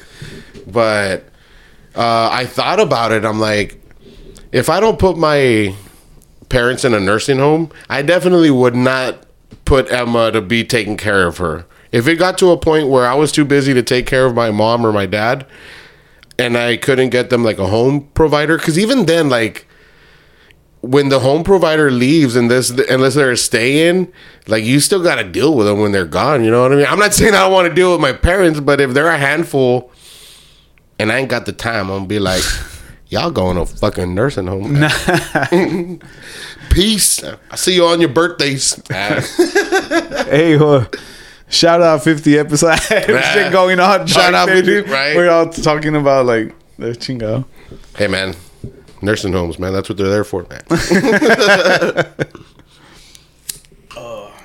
[0.66, 1.24] but
[1.94, 3.24] uh, I thought about it.
[3.24, 3.80] I'm like,
[4.52, 5.74] if I don't put my
[6.48, 9.26] parents in a nursing home, I definitely would not
[9.64, 11.66] put Emma to be taking care of her.
[11.90, 14.34] If it got to a point where I was too busy to take care of
[14.34, 15.46] my mom or my dad,
[16.38, 19.66] and I couldn't get them like a home provider, because even then, like
[20.80, 24.12] when the home provider leaves and this unless they're staying,
[24.48, 26.44] like you still got to deal with them when they're gone.
[26.44, 26.86] You know what I mean?
[26.86, 29.18] I'm not saying I don't want to deal with my parents, but if they're a
[29.18, 29.92] handful
[31.02, 32.44] and I ain't got the time, I'm gonna be like,
[33.08, 34.78] y'all going to fucking nursing home.
[36.70, 37.24] Peace.
[37.24, 38.80] I see you on your birthdays.
[40.32, 40.86] Hey, uh,
[41.48, 42.86] shout out 50 episodes.
[42.86, 44.06] Shit going on.
[44.06, 44.88] Shout out 50, dude.
[44.88, 45.14] right.
[45.16, 47.44] We're all talking about like the chingo.
[47.96, 48.34] hey man,
[49.02, 49.72] nursing homes, man.
[49.74, 50.62] That's what they're there for, man.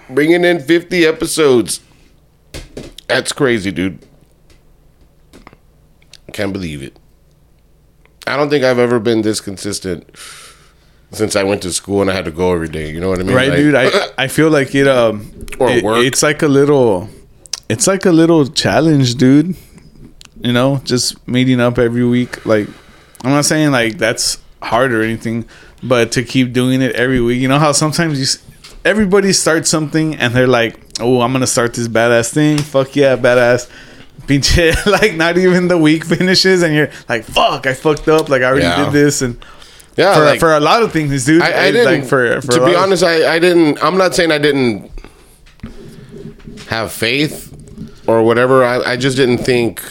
[0.09, 1.79] Bringing in 50 episodes.
[3.07, 4.05] That's crazy, dude.
[6.33, 6.97] Can't believe it.
[8.25, 10.09] I don't think I've ever been this consistent
[11.11, 12.91] since I went to school and I had to go every day.
[12.91, 13.35] You know what I mean?
[13.35, 13.75] Right, Like- dude.
[13.75, 16.03] I I feel like it um Or it- work.
[16.05, 17.09] it's like a little
[17.69, 19.55] it's like a little challenge, dude.
[20.41, 22.45] You know, just meeting up every week.
[22.45, 22.67] Like
[23.23, 25.45] I'm not saying like that's hard or anything,
[25.81, 27.39] but to keep doing it every week.
[27.41, 28.27] You know how sometimes you
[28.83, 32.57] everybody starts something and they're like, "Oh, I'm gonna start this badass thing.
[32.57, 33.69] Fuck yeah, badass."
[34.21, 38.29] Pinche, like not even the week finishes and you're like, "Fuck, I fucked up.
[38.29, 38.85] Like I already Yeah.
[38.85, 39.37] did this." And
[39.95, 41.41] yeah, for, like- for a lot of things, dude.
[41.41, 41.85] I, I didn't.
[41.85, 43.81] like for, for to be of- honest, I, I didn't.
[43.83, 44.91] I'm not saying I didn't
[46.69, 47.53] have faith
[48.07, 48.63] or whatever.
[48.63, 49.81] I, I just didn't think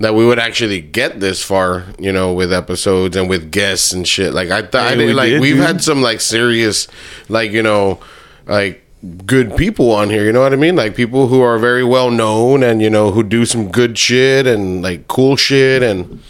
[0.00, 4.06] that we would actually get this far, you know, with episodes and with guests and
[4.06, 4.32] shit.
[4.34, 5.64] Like I thought, I did, we like did, we've dude.
[5.66, 6.88] had some like serious,
[7.28, 8.00] like you know,
[8.46, 8.83] like
[9.26, 10.24] good people on here.
[10.24, 10.76] You know what I mean?
[10.76, 14.46] Like people who are very well known and you know who do some good shit
[14.46, 16.22] and like cool shit and.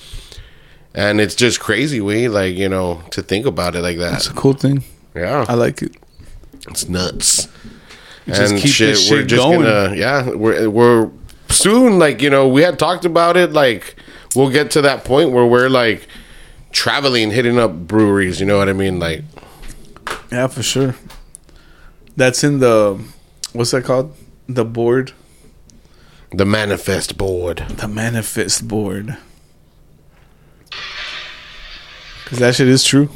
[0.96, 4.14] And it's just crazy, we like you know to think about it like that.
[4.14, 4.84] it's a cool thing.
[5.12, 5.96] Yeah, I like it.
[6.68, 7.48] it's nuts.
[8.28, 9.62] Just keep this shit we're just going.
[9.62, 11.10] gonna yeah, we're we're
[11.48, 13.96] soon like, you know, we had talked about it like
[14.34, 16.06] we'll get to that point where we're like
[16.72, 18.98] traveling, hitting up breweries, you know what I mean?
[18.98, 19.22] Like
[20.30, 20.94] Yeah, for sure.
[22.16, 23.00] That's in the
[23.52, 24.14] what's that called?
[24.48, 25.12] The board,
[26.32, 27.64] the manifest board.
[27.68, 29.16] the manifest board.
[32.26, 33.08] Cause that shit is true.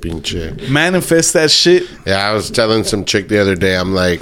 [0.00, 0.68] Pinche.
[0.68, 1.84] Manifest that shit.
[2.06, 4.20] Yeah, I was telling some chick the other day, I'm like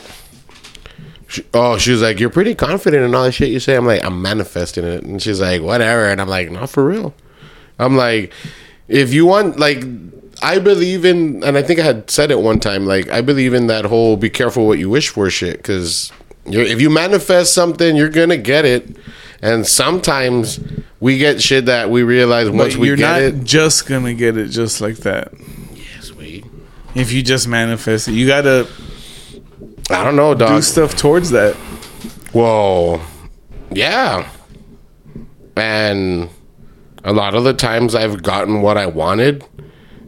[1.29, 3.87] she, Oh, she was like, "You're pretty confident in all the shit you say." I'm
[3.87, 7.14] like, "I'm manifesting it," and she's like, "Whatever," and I'm like, "Not for real."
[7.79, 8.33] I'm like,
[8.87, 9.83] if you want, like,
[10.42, 13.55] I believe in, and I think I had said it one time, like, I believe
[13.55, 16.11] in that whole "be careful what you wish for" shit, because
[16.46, 18.96] if you manifest something, you're gonna get it,
[19.40, 20.59] and sometimes
[21.00, 23.44] we get shit that we realize once we you're get not it.
[23.44, 25.33] just gonna get it just like that.
[26.00, 26.44] Sweet.
[26.94, 28.66] If you just manifest it, you gotta
[29.90, 30.62] I don't know, do dog.
[30.62, 31.55] stuff towards that.
[32.33, 33.00] Whoa.
[33.70, 34.28] Yeah.
[35.57, 36.31] And
[37.05, 39.44] a lot of the times I've gotten what I wanted.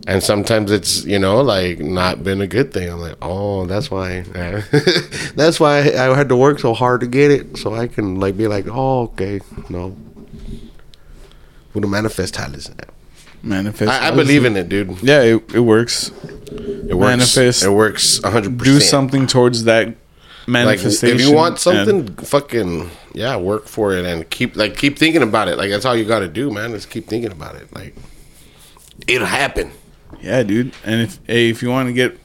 [0.06, 2.90] And sometimes it's, you know, like not been a good thing.
[2.90, 4.20] I'm like, oh, that's why.
[5.34, 7.56] that's why I had to work so hard to get it.
[7.56, 9.40] So I can, like, be like, oh, okay.
[9.70, 9.96] No.
[11.72, 12.70] Who the manifest talents.
[13.42, 13.90] Manifest.
[13.90, 15.02] I, I believe in it, dude.
[15.02, 16.10] Yeah, it, it works.
[16.50, 17.10] It works.
[17.10, 17.62] Manifest.
[17.64, 18.62] It works 100%.
[18.62, 19.96] Do something towards that
[20.46, 21.16] like manifestation.
[21.16, 25.48] if you want something fucking yeah work for it and keep like keep thinking about
[25.48, 27.94] it like that's all you got to do man is keep thinking about it like
[29.06, 29.72] it'll happen
[30.24, 30.72] Yeah, dude.
[30.84, 32.18] And if hey, if you want to get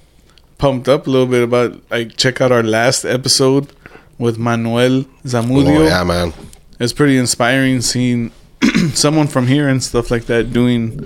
[0.57, 3.71] pumped up a little bit about like check out our last episode
[4.17, 5.79] with Manuel Zamudio.
[5.79, 6.33] oh, yeah man
[6.79, 8.31] It's pretty inspiring seeing
[8.93, 10.99] someone from here and stuff like that doing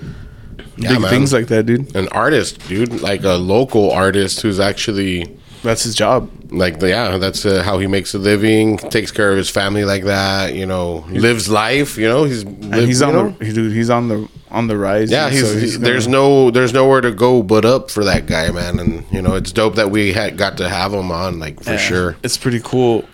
[0.76, 1.10] Yeah, big man.
[1.10, 1.94] things like that, dude.
[1.94, 5.26] an artist dude like a local artist who's actually
[5.64, 6.30] That's his job.
[6.50, 10.04] like yeah that's uh, how he makes a living takes care of his family like
[10.04, 14.06] that you know lives life you know he's And he's on the dude, he's on
[14.08, 15.10] the on the rise.
[15.10, 18.26] yeah, he's, so he- gonna- there's no there's nowhere to go but up for that
[18.26, 18.78] guy, man.
[18.78, 21.72] And you know, it's dope that we had got to have him on, like for
[21.72, 22.16] Yeah, sure.
[22.22, 23.04] It's pretty cool.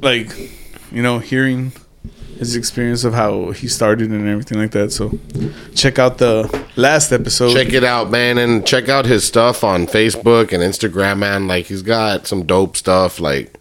[0.00, 0.30] Like,
[0.90, 1.72] you know, hearing
[2.38, 4.92] his experience of how he started and everything like that.
[4.92, 5.18] So
[5.74, 7.52] check out the last episode.
[7.52, 11.46] Check it out, man, and check out his stuff on Facebook and Instagram, man.
[11.46, 13.54] Like he's got some dope stuff, like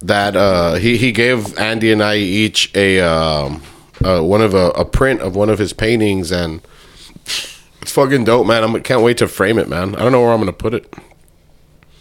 [0.00, 0.36] that.
[0.36, 3.62] Uh, he he gave Andy and I each a um,
[4.04, 6.60] uh, one of a, a print of one of his paintings, and
[7.24, 8.64] it's fucking dope, man.
[8.64, 9.94] I can't wait to frame it, man.
[9.94, 10.92] I don't know where I'm gonna put it.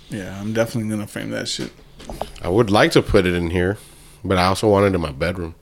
[0.10, 1.72] Yeah, I'm definitely gonna frame that shit.
[2.42, 3.78] I would like to put it in here,
[4.24, 5.56] but I also want it in my bedroom.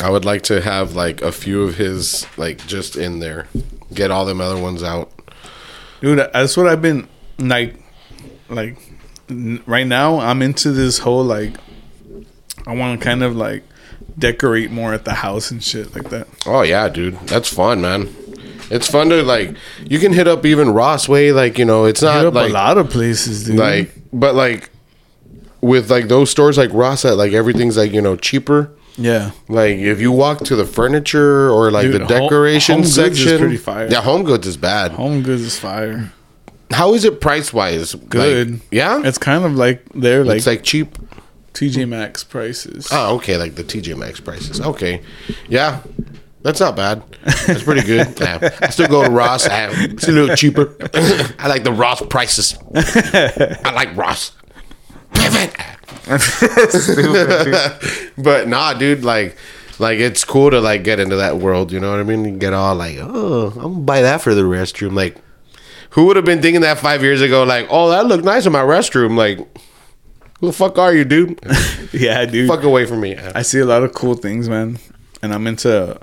[0.00, 3.46] I would like to have like a few of his like just in there.
[3.92, 5.10] Get all them other ones out.
[6.00, 7.08] Dude, that's what I've been
[7.38, 7.76] like
[8.48, 8.78] like
[9.28, 11.56] n- right now I'm into this whole like
[12.66, 13.64] I want to kind of like
[14.18, 16.28] decorate more at the house and shit like that.
[16.46, 17.18] Oh yeah, dude.
[17.26, 18.14] That's fun, man.
[18.70, 19.54] It's fun to like
[19.84, 22.78] you can hit up even Ross Way, like, you know, it's not like a lot
[22.78, 23.56] of places, dude.
[23.56, 24.69] like but like
[25.60, 28.70] with like those stores like Ross that like everything's like, you know, cheaper.
[28.96, 29.30] yeah.
[29.48, 32.98] Like if you walk to the furniture or like Dude, the Home- decoration Home Goods
[32.98, 33.88] is section, pretty fire.
[33.90, 34.92] yeah, home goods is bad.
[34.92, 36.12] Home goods is fire.
[36.72, 37.94] How is it price wise?
[37.94, 38.60] Good.
[38.70, 40.96] yeah, It's kind of like they're like, it's like cheap.
[41.52, 42.88] TJ Maxx prices.
[42.92, 44.60] Oh, okay, like the TJ Maxx prices.
[44.60, 45.02] Okay,
[45.48, 45.80] yeah,
[46.42, 47.02] that's not bad.
[47.46, 48.06] That's pretty good.
[48.20, 49.46] Yeah, I still go to Ross.
[49.48, 50.72] Uh, It's a little cheaper.
[51.40, 52.56] I like the Ross prices.
[52.74, 54.30] I like Ross.
[55.30, 55.54] Pivot.
[58.18, 59.36] but nah, dude, like,
[59.78, 61.72] like it's cool to like get into that world.
[61.72, 62.24] You know what I mean?
[62.24, 64.94] You get all like, oh, I'm gonna buy that for the restroom.
[64.94, 65.16] Like,
[65.90, 67.42] who would have been thinking that five years ago?
[67.44, 69.16] Like, oh, that looked nice in my restroom.
[69.16, 69.38] Like,
[70.40, 71.38] who the fuck are you, dude?
[71.92, 72.48] yeah, dude.
[72.48, 73.16] fuck away from me.
[73.16, 74.78] I see a lot of cool things, man,
[75.22, 75.98] and I'm into,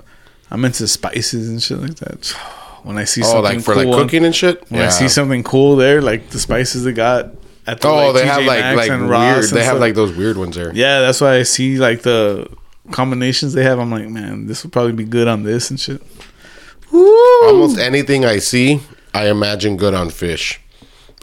[0.50, 2.34] I'm into spices and shit like that.
[2.84, 4.64] When I see Oh, something like for cool like cooking and shit.
[4.70, 7.32] when I see something cool there, like the spices they got
[7.68, 9.44] at the Oh, like, they TJ have like Maxx like and Ross weird.
[9.44, 9.80] and They have stuff.
[9.80, 10.72] like those weird ones there.
[10.74, 12.48] yeah, that's why I see like the
[12.90, 13.78] combinations they have.
[13.78, 16.02] I'm like, man, this would probably be good on this and shit.
[16.92, 18.80] Almost anything I see,
[19.14, 20.60] I imagine good on fish.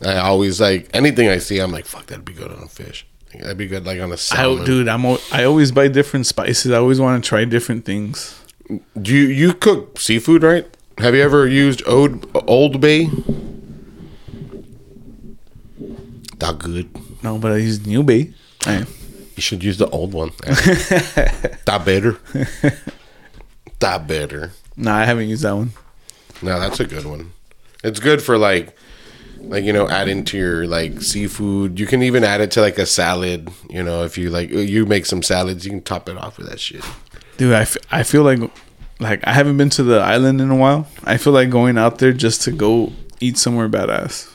[0.03, 1.59] I always like anything I see.
[1.59, 3.05] I'm like, fuck, that'd be good on a fish.
[3.33, 4.63] That'd be good like on a salmon.
[4.65, 6.71] dude, I'm al- I always buy different spices.
[6.71, 8.39] I always want to try different things.
[9.01, 10.65] Do you you cook seafood right?
[10.99, 13.09] Have you ever used Old Old Bay?
[16.39, 16.89] That good.
[17.23, 18.33] No, but I use New Bay.
[18.67, 20.31] You should use the old one.
[20.43, 22.17] that better.
[23.79, 24.51] that better.
[24.77, 25.71] No, I haven't used that one.
[26.41, 27.33] No, that's a good one.
[27.83, 28.75] It's good for like,
[29.39, 31.79] like you know, add into your like seafood.
[31.79, 33.49] You can even add it to like a salad.
[33.69, 36.49] You know, if you like, you make some salads, you can top it off with
[36.49, 36.83] that shit.
[37.37, 38.39] Dude, I, f- I feel like
[38.99, 40.87] like I haven't been to the island in a while.
[41.03, 44.31] I feel like going out there just to go eat somewhere badass.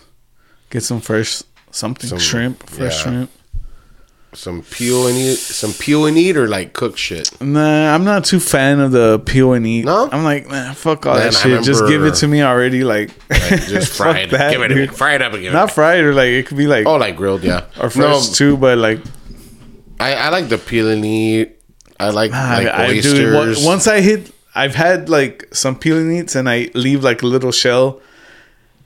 [0.70, 3.02] Get some fresh something Some- shrimp, fresh yeah.
[3.12, 3.30] shrimp.
[4.32, 7.28] Some peel and eat, some peel and eat, or like cook shit.
[7.42, 9.84] Nah, I'm not too fan of the peel and eat.
[9.86, 10.08] No?
[10.12, 11.64] I'm like, man, fuck all Man, that I shit.
[11.64, 12.84] Just give it to me already.
[12.84, 14.30] Like, Like just fry it.
[14.30, 14.94] that, give it to dude.
[14.94, 15.72] Fry it up give Not it.
[15.72, 17.64] fried or like it could be like Oh, like grilled, yeah.
[17.80, 19.00] or fresh no, too, but like
[19.98, 21.56] I, I like the peel and eat.
[21.98, 23.12] I like like I, I oysters.
[23.14, 27.02] dude, on- once I hit, I've had like some peel and eats, and I leave
[27.02, 28.00] like a little shell.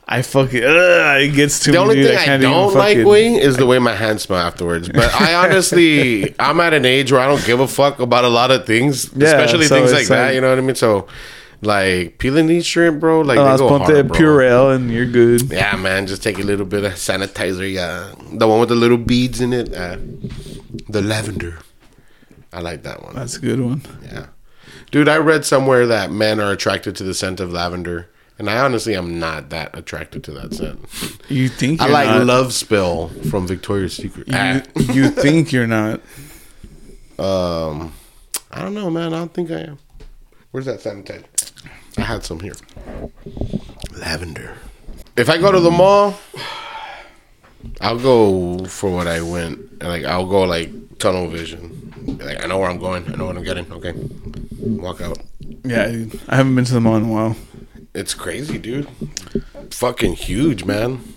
[0.06, 3.34] I fucking ugh, it gets to The only thing I, can't don't like, fucking- Wing,
[3.36, 4.88] is the way my hands smell afterwards.
[4.90, 8.28] But I honestly, I'm at an age where I don't give a fuck about a
[8.28, 10.34] lot of things, Yeah, especially so things it's like that.
[10.34, 10.74] You know what I mean?
[10.74, 11.06] So,
[11.62, 13.22] like peeling these shrimp, bro.
[13.22, 14.18] Like Oh, they go hard, bro.
[14.18, 15.50] Purell and you're good.
[15.50, 16.06] Yeah, man.
[16.06, 17.70] Just take a little bit of sanitizer.
[17.72, 19.72] Yeah, the one with the little beads in it.
[19.74, 19.96] Uh,
[20.90, 21.60] the lavender.
[22.52, 23.14] I like that one.
[23.14, 23.80] That's a good one.
[24.04, 24.26] Yeah,
[24.90, 25.08] dude.
[25.08, 28.10] I read somewhere that men are attracted to the scent of lavender.
[28.38, 30.80] And I honestly am not that attracted to that scent.
[31.28, 34.26] You think I you're like not, Love Spell from Victoria's Secret.
[34.32, 34.62] Ah.
[34.74, 36.00] You, you think you're not.
[37.18, 37.92] Um,
[38.50, 39.14] I don't know, man.
[39.14, 39.78] I don't think I am.
[40.50, 41.24] Where's that sanitizer?
[41.96, 42.54] I had some here.
[43.96, 44.56] Lavender.
[45.16, 46.18] If I go to the mall,
[47.80, 49.58] I'll go for what I went.
[49.80, 52.18] And, Like I'll go like tunnel vision.
[52.20, 53.06] Like I know where I'm going.
[53.12, 53.70] I know what I'm getting.
[53.72, 53.94] Okay,
[54.60, 55.18] walk out.
[55.64, 56.04] Yeah.
[56.28, 57.36] I haven't been to the mall in a while.
[57.94, 58.88] It's crazy, dude.
[59.70, 61.14] Fucking huge, man.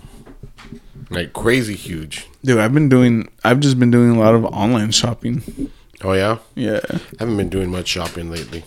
[1.10, 2.28] Like crazy huge.
[2.44, 3.30] Dude, I've been doing.
[3.44, 5.72] I've just been doing a lot of online shopping.
[6.04, 6.38] Oh yeah.
[6.54, 8.64] Yeah, I haven't been doing much shopping lately.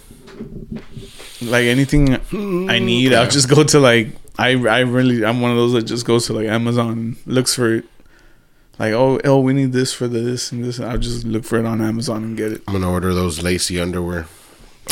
[1.41, 4.09] like anything I hmm, need, I'll just go to like.
[4.39, 7.75] I I really I'm one of those that just goes to like Amazon, looks for
[7.75, 7.85] it.
[8.79, 10.79] Like oh oh we need this for this and this.
[10.79, 12.63] And I'll just look for it on Amazon and get it.
[12.67, 14.27] I'm gonna order those lacy underwear.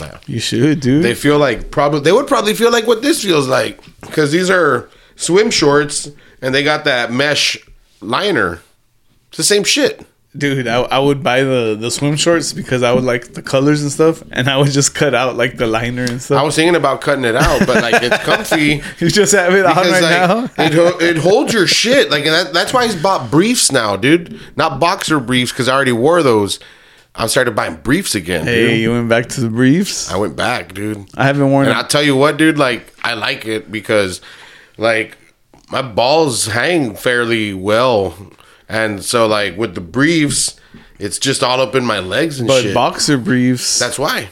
[0.00, 0.18] Yeah.
[0.26, 1.04] You should, dude.
[1.04, 4.50] They feel like probably they would probably feel like what this feels like because these
[4.50, 6.10] are swim shorts
[6.42, 7.56] and they got that mesh
[8.00, 8.60] liner.
[9.28, 10.06] It's the same shit.
[10.36, 13.82] dude, I, I would buy the the swim shorts because I would like the colors
[13.82, 16.38] and stuff, and I would just cut out like the liner and stuff.
[16.38, 18.82] I was thinking about cutting it out, but like it's comfy.
[19.04, 20.44] you just have it on Because right now.
[20.58, 24.40] it, it holds your shit like and that, that's why he's bought briefs now, dude.
[24.56, 26.60] Not boxer briefs because I already wore those.
[27.14, 28.80] I started buying briefs again, Hey, dude.
[28.80, 30.10] you went back to the briefs.
[30.10, 31.08] I went back, dude.
[31.16, 31.76] I haven't worn And it.
[31.76, 34.20] I'll tell you what, dude, like I like it because
[34.76, 35.16] like
[35.70, 38.14] my balls hang fairly well.
[38.68, 40.58] And so like with the briefs,
[41.00, 42.74] it's just all up in my legs and But shit.
[42.74, 43.78] boxer briefs.
[43.78, 44.28] That's why.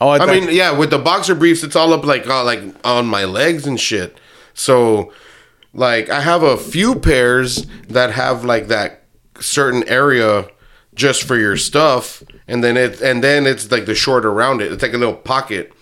[0.00, 2.44] oh, I, I thought, mean, yeah, with the boxer briefs, it's all up like uh,
[2.44, 4.18] like on my legs and shit.
[4.54, 5.12] So,
[5.72, 9.02] like, I have a few pairs that have like that
[9.40, 10.46] certain area
[10.94, 14.72] just for your stuff, and then it and then it's like the short around it.
[14.72, 15.72] It's like a little pocket.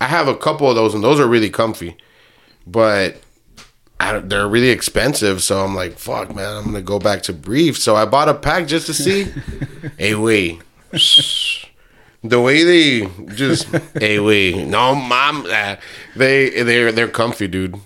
[0.00, 1.96] I have a couple of those, and those are really comfy,
[2.66, 3.20] but.
[3.98, 7.82] They're really expensive, so I'm like, fuck, man, I'm gonna go back to briefs.
[7.82, 9.32] So I bought a pack just to see.
[9.98, 10.60] hey, wait,
[12.22, 13.66] the way they just
[13.98, 15.76] hey wait no mom uh,
[16.14, 17.78] they they're they're comfy dude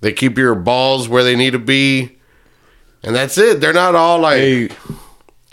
[0.00, 2.18] they keep your balls where they need to be
[3.02, 4.68] and that's it they're not all like hey,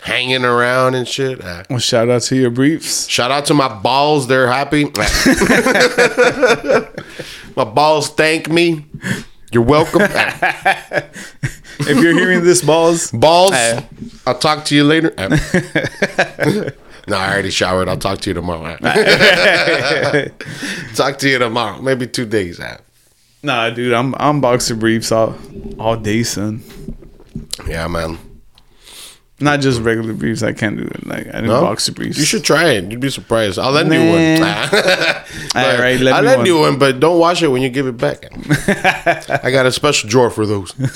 [0.00, 1.42] hanging around and shit.
[1.42, 3.08] Uh, well, shout out to your briefs.
[3.08, 4.90] shout out to my balls they're happy.
[4.98, 6.88] Ah.
[7.56, 8.84] My balls thank me.
[9.50, 10.02] You're welcome.
[10.02, 11.02] Uh,
[11.78, 13.52] If you're hearing this, balls, balls
[14.26, 15.12] i'll talk to you later.
[17.08, 17.88] No i already showered.
[17.88, 18.76] I'll talk to you tomorrow.
[20.96, 21.80] Talk to you tomorrow.
[21.80, 22.58] Maybe two days
[23.42, 25.36] nah, dude, I'm I'm boxer briefs all
[25.78, 26.62] all day, son.
[27.68, 28.18] yeah man
[29.38, 30.42] Not just regular briefs.
[30.42, 31.06] I can't do it.
[31.06, 31.60] Like I do No?
[31.60, 32.16] boxer briefs.
[32.18, 32.90] You should try it.
[32.90, 33.58] You'd be surprised.
[33.58, 34.00] I'll lend you
[34.40, 34.66] Nah.
[34.70, 34.82] one.
[35.54, 36.46] All right, let I'll lend one.
[36.46, 38.30] you one, but don't wash it when you give it back.
[39.44, 40.72] I got a special drawer for those.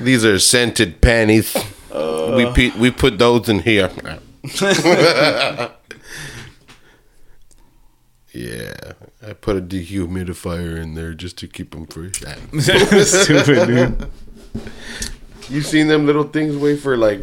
[0.00, 1.54] These are scented panties.
[1.92, 2.52] we uh.
[2.54, 3.90] put, we put those in here.
[8.32, 8.72] yeah,
[9.26, 12.22] I put a dehumidifier in there just to keep them fresh.
[13.04, 14.10] Stupid, dude.
[15.48, 17.20] You seen them little things wait for like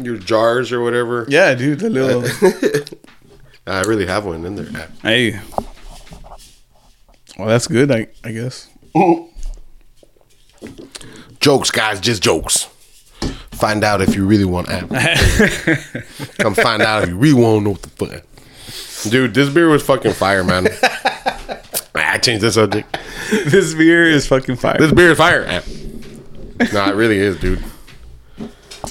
[0.00, 1.24] your jars or whatever?
[1.28, 1.80] Yeah, dude.
[1.80, 2.24] The little.
[3.66, 4.88] I really have one in there.
[5.02, 5.40] hey.
[7.38, 7.90] Well, that's good.
[7.90, 8.68] I I guess.
[11.40, 12.64] Jokes, guys, just jokes.
[13.52, 14.88] Find out if you really want app.
[16.38, 18.22] Come find out if you really want to know what the fuck.
[19.10, 20.66] Dude, this beer was fucking fire, man.
[20.82, 21.60] Ah,
[21.94, 22.98] I changed the subject.
[23.30, 24.76] this beer is fucking fire.
[24.78, 25.62] This beer is fire.
[26.72, 27.62] No, it really is, dude.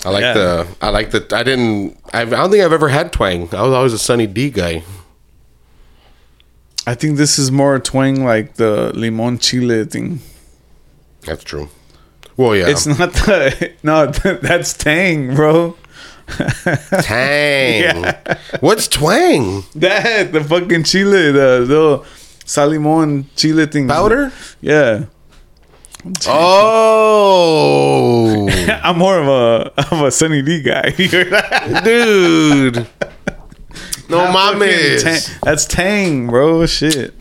[0.04, 0.34] I like Yeah.
[0.34, 0.68] the.
[0.82, 1.26] I like the.
[1.32, 1.98] I didn't.
[2.14, 3.44] I, I don't think I've ever had twang.
[3.54, 4.84] I was always a Sunny D guy.
[6.88, 10.20] I think this is more twang like the limon chile thing.
[11.22, 11.70] That's true.
[12.38, 12.68] Well, yeah.
[12.68, 14.08] It's not the no.
[14.42, 15.76] That's tang, bro.
[16.28, 17.82] Tang.
[17.82, 18.38] Yeah.
[18.60, 19.64] What's twang?
[19.76, 22.00] That the fucking chile, the little
[22.46, 23.88] salimon chile thing.
[23.88, 24.32] Powder?
[24.62, 25.06] Yeah.
[27.18, 28.48] Oh,
[28.84, 30.90] I'm more of a of a Sunny D guy.
[31.84, 32.88] dude.
[34.08, 35.02] No Fucking mames.
[35.04, 36.66] tang- That's tang, bro.
[36.68, 37.14] Shit.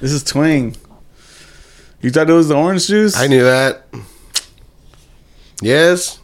[0.00, 0.76] This is twang.
[2.02, 3.16] You thought it was the orange juice?
[3.16, 3.86] I knew that.
[5.62, 6.20] Yes.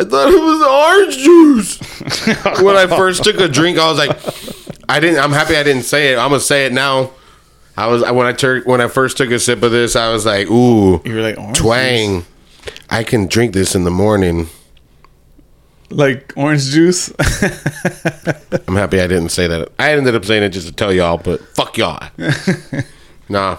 [0.00, 1.78] I thought it was orange juice.
[2.60, 4.10] when I first took a drink, I was like,
[4.88, 5.20] I didn't.
[5.20, 6.18] I'm happy I didn't say it.
[6.18, 7.10] I'm gonna say it now.
[7.78, 10.26] I was when I tur- when I first took a sip of this, I was
[10.26, 11.62] like, ooh, you were like orange juice?
[11.62, 12.24] twang.
[12.90, 14.48] I can drink this in the morning.
[15.88, 17.12] like orange juice.
[18.66, 19.68] I'm happy I didn't say that.
[19.78, 22.04] I ended up saying it just to tell y'all, but fuck y'all.
[23.28, 23.58] nah,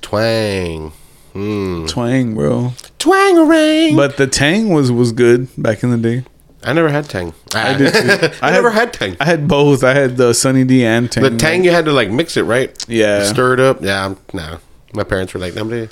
[0.00, 0.90] twang,
[1.32, 1.86] hmm.
[1.86, 2.72] twang, bro.
[2.98, 3.94] twangarang.
[3.94, 6.24] But the tang was was good back in the day.
[6.62, 7.32] I never had tang.
[7.54, 8.28] I did too.
[8.42, 9.16] I, I never had- tang.
[9.20, 9.82] I had both.
[9.82, 11.22] I had the Sunny D and tang.
[11.24, 12.70] The tang you had to like mix it, right?
[12.88, 13.24] Yeah.
[13.24, 13.80] Stir it up.
[13.82, 14.58] Yeah, I'm, nah.
[14.92, 15.88] My parents were like, "Nobody,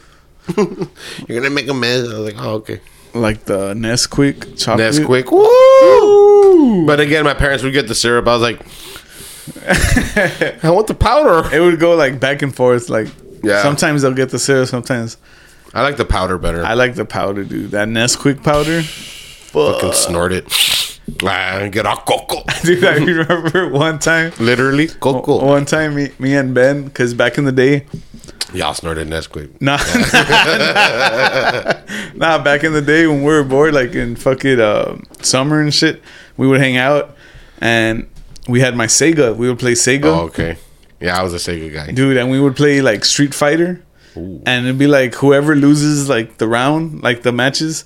[0.56, 2.80] you're gonna make a mess." I was like, "Oh, okay."
[3.14, 4.92] like the Nesquik chocolate.
[4.94, 5.30] Nesquik.
[5.32, 6.86] Woo!
[6.86, 8.28] But again, my parents would get the syrup.
[8.28, 8.60] I was like,
[10.64, 12.88] "I want the powder." It would go like back and forth.
[12.90, 13.08] Like
[13.42, 13.62] Yeah.
[13.62, 14.68] sometimes they'll get the syrup.
[14.68, 15.16] Sometimes
[15.74, 16.64] I like the powder better.
[16.64, 17.70] I like the powder, dude.
[17.70, 18.82] That Nesquik powder.
[19.48, 20.46] Fucking snort it.
[21.24, 22.42] Ah, get a coco.
[22.64, 24.32] Dude, I remember one time.
[24.38, 25.44] Literally, coco.
[25.44, 27.86] One time, me, me and Ben, because back in the day,
[28.54, 29.50] Y'all snorted Nesquik.
[29.60, 29.76] nah,
[32.14, 35.72] nah, back in the day when we were bored, like in fucking uh, summer and
[35.72, 36.02] shit,
[36.36, 37.16] we would hang out,
[37.60, 38.08] and
[38.48, 39.36] we had my Sega.
[39.36, 40.56] We would play Sega, Oh, okay.
[41.00, 41.92] Yeah, I was a Sega guy.
[41.92, 43.82] dude, and we would play like Street Fighter.
[44.16, 47.84] and it'd be like whoever loses like the round, like the matches,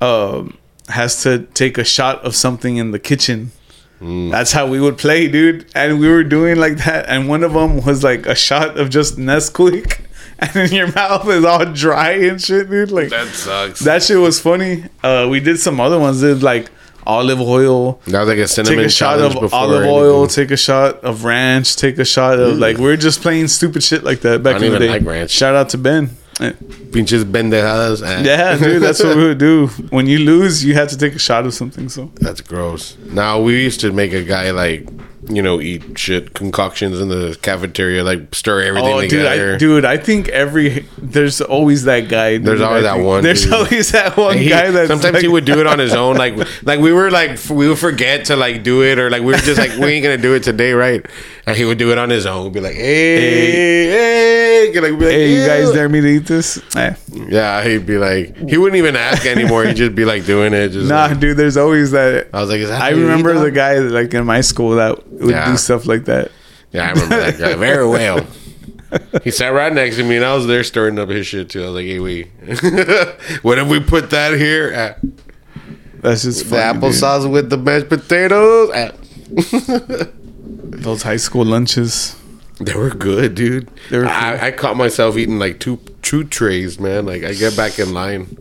[0.00, 0.56] um,
[0.88, 3.52] has to take a shot of something in the kitchen.
[4.00, 5.66] That's how we would play, dude.
[5.74, 8.90] And we were doing like that, and one of them was like a shot of
[8.90, 10.00] just Nesquik,
[10.38, 12.92] and then your mouth is all dry and shit, dude.
[12.92, 13.80] Like That sucks.
[13.80, 14.84] that shit was funny.
[15.02, 16.20] Uh, we did some other ones.
[16.20, 16.70] Did like
[17.04, 18.00] olive oil.
[18.06, 20.26] that was like a Take cinnamon a shot of olive oil.
[20.28, 21.74] Take a shot of ranch.
[21.74, 24.78] Take a shot of like we're just playing stupid shit like that back in the
[24.78, 24.90] day.
[24.90, 25.30] like ranch.
[25.32, 26.10] Shout out to Ben.
[26.92, 28.02] Pinches pendejadas.
[28.02, 28.22] eh.
[28.24, 29.66] Yeah, dude, that's what we would do.
[29.90, 31.88] When you lose, you have to take a shot of something.
[31.88, 32.96] So That's gross.
[33.10, 34.88] Now we used to make a guy like,
[35.30, 39.54] you know, eat shit concoctions in the cafeteria, like stir everything Oh, dude, together.
[39.54, 42.36] I, dude, I think every there's always that guy.
[42.38, 43.52] dude, There's always that one, There's dude.
[43.54, 46.36] always that one He- guy that sometimes he would do it on his own, like
[46.64, 49.38] like we were like we would forget to like do it, or like we were
[49.38, 51.04] just like we ain't gonna do it today, right?
[51.46, 55.12] And he would do it on his own, be like, hey, hey, like, be like,
[55.12, 56.60] Hey, you guys dare me to eat this?
[56.76, 56.94] Eh.
[57.10, 59.64] Yeah, he'd be like, he wouldn't even ask anymore.
[59.64, 60.70] He'd just be like doing it.
[60.70, 62.28] Just Nah, like- dude, there's always that.
[62.34, 64.98] I was like, I how you eat, remember the guy like in my school that
[65.20, 65.50] would Yeah.
[65.50, 66.30] do stuff like that.
[66.72, 68.26] Yeah, I remember that guy very well.
[69.22, 71.62] He sat right next to me, and I was there stirring up his shit too.
[71.62, 72.28] I was like, "Hey, wait,
[73.42, 74.72] what if we put that here?
[75.02, 75.08] Uh,
[76.00, 76.82] That's just the funny, dude.
[76.82, 78.92] applesauce with the mashed potatoes." Uh,
[80.70, 82.16] Those high school lunches.
[82.60, 83.68] they were good, dude.
[83.90, 87.04] Were I, I caught myself eating like two two trays, man.
[87.06, 88.36] Like I get back in line.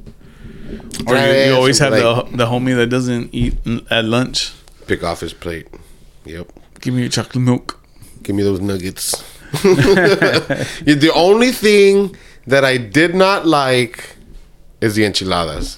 [1.08, 2.02] Or you, you always have Like,
[2.32, 3.56] the the homie that doesn't eat
[3.90, 4.54] at lunch.
[4.88, 5.68] pick off his plate.
[6.26, 6.52] Yep.
[6.88, 7.82] Give me your chocolate milk.
[8.24, 9.22] Give me those nuggets.
[9.62, 12.16] The only thing
[12.46, 14.16] that I did not like
[14.80, 15.78] is the enchiladas.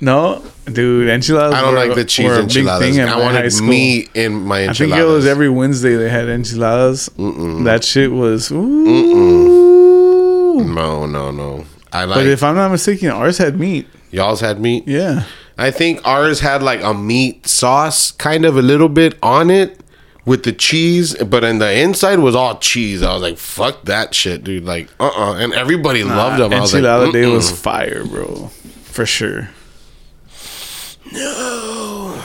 [0.00, 1.52] No, dude, enchiladas.
[1.54, 2.98] I don't were- like the cheese were a big enchiladas.
[2.98, 4.80] I wanted meat in my enchiladas.
[4.80, 7.10] I think it was every Wednesday they had enchiladas.
[7.18, 8.50] That shit was.
[8.50, 10.64] Ooh.
[10.64, 11.66] No, no, no.
[11.92, 13.86] I like But if I'm not mistaken, ours had meat.
[14.10, 14.88] y'all's had meat.
[14.88, 15.24] Yeah.
[15.58, 19.78] I think ours had like a meat sauce, kind of a little bit on it
[20.24, 23.02] with the cheese, but in the inside was all cheese.
[23.02, 26.52] I was like, "Fuck that shit, dude!" Like, uh, uh and everybody loved them.
[26.52, 28.48] I was like, day was fire, bro.
[28.84, 29.50] For sure.
[31.12, 32.22] No.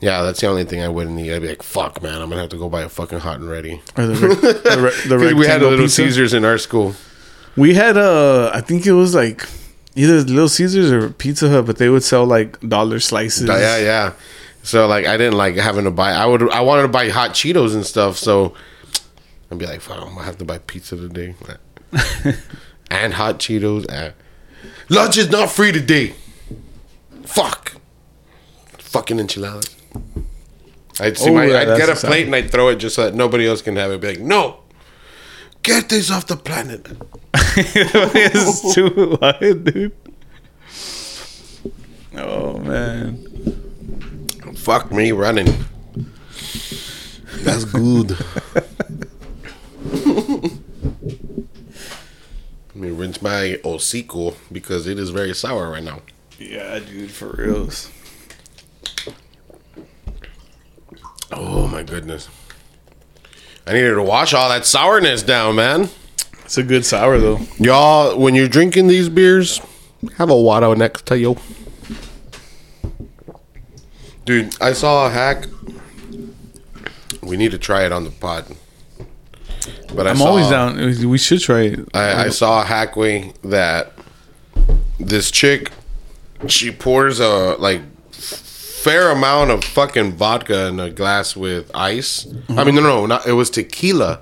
[0.00, 1.32] Yeah, that's the only thing I wouldn't eat.
[1.32, 3.48] I'd be like, "Fuck, man, I'm gonna have to go buy a fucking hot and
[3.48, 6.02] ready." Or the, the, re- the we had a little pizza.
[6.02, 6.94] Caesars in our school.
[7.56, 9.48] We had uh I think it was like
[9.96, 13.48] either Little Caesars or Pizza Hut, but they would sell like dollar slices.
[13.48, 14.12] Yeah, yeah.
[14.64, 16.12] So like, I didn't like having to buy.
[16.12, 16.50] I would.
[16.50, 18.16] I wanted to buy hot Cheetos and stuff.
[18.16, 18.54] So
[19.50, 21.34] I'd be like, "Fuck, I'm gonna have to buy pizza today."
[22.90, 23.84] and hot Cheetos.
[23.92, 24.12] Uh,
[24.88, 26.14] lunch is not free today.
[27.24, 27.74] Fuck.
[28.78, 29.76] Fucking enchiladas.
[30.98, 31.44] I'd see Oh, my.
[31.44, 33.60] yeah, I'd get a the plate and I'd throw it just so that nobody else
[33.60, 34.00] can have it.
[34.00, 34.60] Be like, no.
[35.62, 36.86] Get this off the planet.
[37.34, 39.92] it's too wide, dude.
[42.16, 43.33] Oh man.
[44.56, 45.64] Fuck me running.
[47.42, 48.16] That's good.
[52.74, 56.00] Let me rinse my hocico because it is very sour right now.
[56.38, 57.90] Yeah, dude, for reals.
[61.30, 62.28] Oh my goodness.
[63.66, 65.88] I needed to wash all that sourness down, man.
[66.44, 67.40] It's a good sour though.
[67.58, 69.60] Y'all, when you're drinking these beers,
[70.18, 71.36] have a water next to you.
[74.24, 75.46] Dude, I saw a hack.
[77.22, 78.46] We need to try it on the pod.
[79.94, 81.08] But I I'm saw, always down.
[81.08, 81.88] We should try it.
[81.94, 83.92] I, I saw a hack way that
[84.98, 85.70] this chick,
[86.46, 92.26] she pours a like fair amount of fucking vodka in a glass with ice.
[92.50, 94.20] I mean, no, no, not it was tequila.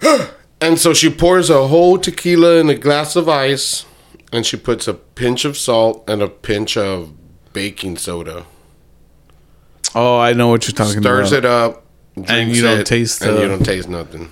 [0.60, 3.84] and so she pours a whole tequila in a glass of ice,
[4.32, 7.12] and she puts a pinch of salt and a pinch of
[7.56, 8.44] baking soda.
[9.94, 11.26] Oh, I know what you're talking Stirs about.
[11.28, 11.84] Stirs it up,
[12.22, 14.30] drinks you don't it, taste and the- you don't taste nothing.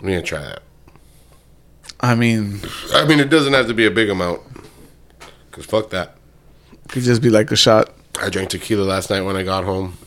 [0.00, 0.62] I'm gonna try that.
[2.00, 2.62] I mean,
[2.94, 4.40] I mean, it doesn't have to be a big amount.
[5.50, 6.16] Cause fuck that.
[6.72, 7.90] it could just be like a shot.
[8.22, 9.98] I drank tequila last night when I got home.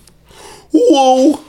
[0.73, 1.41] Whoa!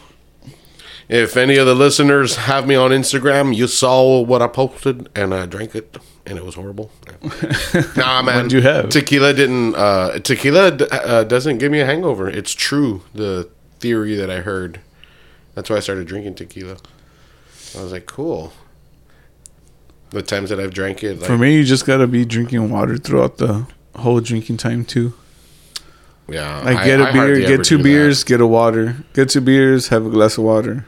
[1.08, 5.32] If any of the listeners have me on Instagram, you saw what I posted, and
[5.32, 5.96] I drank it,
[6.26, 6.90] and it was horrible.
[7.96, 8.36] nah, man.
[8.36, 8.88] What'd you have?
[8.90, 9.74] Tequila didn't.
[9.74, 12.28] Uh, tequila d- uh, doesn't give me a hangover.
[12.28, 13.02] It's true.
[13.14, 13.48] The
[13.80, 14.80] theory that I heard.
[15.54, 16.76] That's why I started drinking tequila.
[17.78, 18.52] I was like, cool.
[20.10, 22.96] The times that I've drank it, like, For me, you just gotta be drinking water
[22.98, 23.66] throughout the
[23.96, 25.14] whole drinking time too.
[26.28, 27.82] yeah, Like I- get a I beer, get two do that.
[27.82, 28.96] beers, get a water.
[29.14, 30.86] Get two beers, have a glass of water.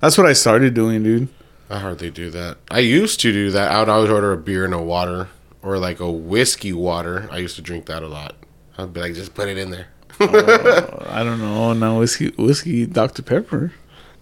[0.00, 1.28] That's what I started doing, dude.
[1.70, 2.58] I hardly do that.
[2.70, 3.70] I used to do that.
[3.70, 5.28] I would always order a beer and a water,
[5.62, 7.28] or like a whiskey water.
[7.30, 8.34] I used to drink that a lot.
[8.76, 9.86] I'd be like, just put it in there.
[10.18, 11.72] I don't know.
[11.72, 13.72] Now whiskey, whiskey, Dr Pepper.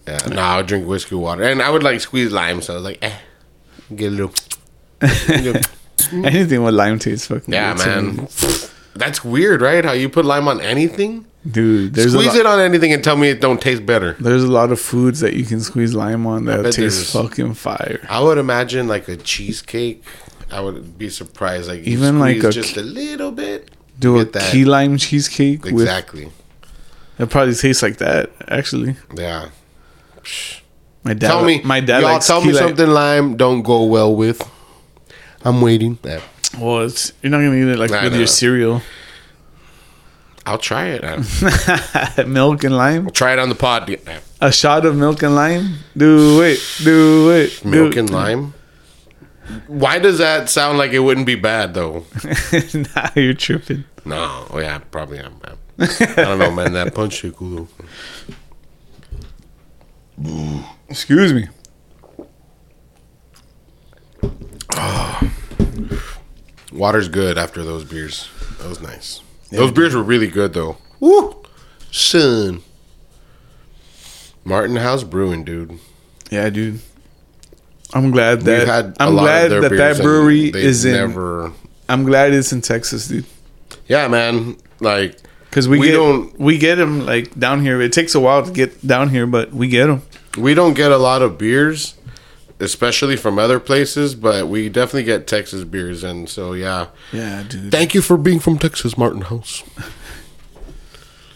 [0.07, 2.61] Yeah, no, I would drink whiskey water, and I would like squeeze lime.
[2.61, 3.15] So I was like, eh,
[3.95, 4.33] get a little.
[4.99, 5.69] get a-
[6.13, 7.53] Anything with lime tastes fucking.
[7.53, 8.17] yeah, good to me.
[8.17, 8.27] man.
[8.95, 9.83] That's weird, right?
[9.83, 11.25] How you put lime on anything?
[11.49, 14.13] Dude, there's Squeeze it on anything and tell me it don't taste better.
[14.19, 18.05] There's a lot of foods that you can squeeze lime on that taste fucking fire.
[18.09, 20.03] I would imagine like a cheesecake.
[20.51, 21.69] I would be surprised.
[21.69, 23.71] Like Even like a just a little bit.
[23.97, 24.51] Do a that.
[24.51, 26.29] key lime cheesecake with Exactly.
[27.17, 28.31] it probably tastes like that.
[28.47, 29.49] Actually, Yeah.
[31.03, 31.27] my dad.
[31.27, 34.41] tell me, my dad Y'all tell me something lime don't go well with.
[35.43, 35.97] I'm waiting.
[36.03, 36.19] Yeah.
[36.59, 38.17] Well, it's you're not gonna eat it like Nah, with nah.
[38.19, 38.81] your cereal,
[40.45, 41.03] I'll try it.
[42.27, 43.09] Milk and lime.
[43.11, 43.95] try it on the pod.
[44.41, 45.75] A shot of milk and lime.
[45.95, 46.59] Do it.
[46.83, 47.63] Do it.
[47.65, 48.53] Milk do and lime.
[49.67, 52.05] Why does that sound like it wouldn't be bad though?
[52.73, 53.83] nah, you're tripping.
[54.05, 54.47] No.
[54.49, 55.39] Oh yeah, probably am.
[55.79, 56.73] I don't know, man.
[56.73, 57.67] That punch is cool.
[60.87, 61.47] Excuse me.
[64.75, 65.31] Ah.
[66.71, 68.29] Water's good after those beers.
[68.59, 69.21] That was nice.
[69.51, 70.77] Those beers were really good though.
[70.99, 71.35] Woo,
[71.91, 72.61] son.
[74.43, 75.79] Martin House Brewing, dude.
[76.31, 76.79] Yeah, dude.
[77.93, 80.03] I'm glad We've that had a I'm lot glad of their that beers that and
[80.03, 80.93] brewery they've is in.
[80.93, 81.51] Never,
[81.87, 83.25] I'm glad it's in Texas, dude.
[83.87, 84.57] yeah, man.
[84.79, 85.17] Like
[85.49, 87.81] Because we, We get don't- we get them like down here.
[87.81, 90.03] It takes a while to get down here, but we get them.
[90.37, 91.95] we don't get a lot of beers,
[92.59, 96.87] especially from other places, but we definitely get Texas beers, and so yeah.
[97.11, 97.71] Yeah, dude.
[97.71, 99.63] Thank you for being from Texas, Martin House.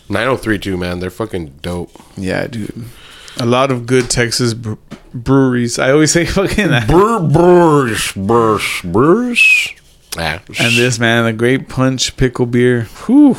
[0.09, 0.99] 9032, man.
[0.99, 1.91] They're fucking dope.
[2.17, 2.85] Yeah, dude.
[3.39, 4.73] A lot of good Texas bre-
[5.13, 5.79] breweries.
[5.79, 6.87] I always say fucking that.
[6.87, 9.79] Brr, brrs, brrs, brrs.
[10.15, 10.39] Yeah.
[10.59, 12.83] And this man, the Great Punch Pickle Beer.
[13.05, 13.35] Whew.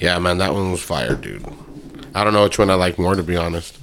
[0.00, 1.44] Yeah, man, that one was fire, dude.
[2.14, 3.78] I don't know which one I like more, to be honest.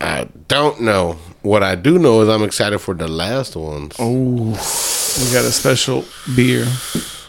[0.00, 1.18] I don't know.
[1.42, 3.96] What I do know is I'm excited for the last ones.
[3.98, 4.12] Oh,
[4.52, 6.04] we got a special
[6.36, 6.66] beer.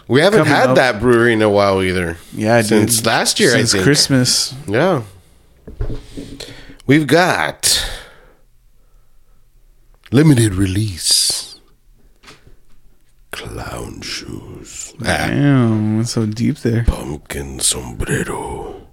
[0.07, 0.75] we haven't coming had up.
[0.75, 2.17] that brewery in a while either.
[2.33, 2.67] Yeah, dude.
[2.67, 3.83] Since last year, Since I think.
[3.85, 4.53] Christmas.
[4.67, 5.01] Yeah.
[6.85, 7.83] We've got
[10.11, 11.59] limited release
[13.31, 14.93] clown shoes.
[15.01, 16.83] Ah, Damn, it's so deep there.
[16.83, 18.87] pumpkin sombrero.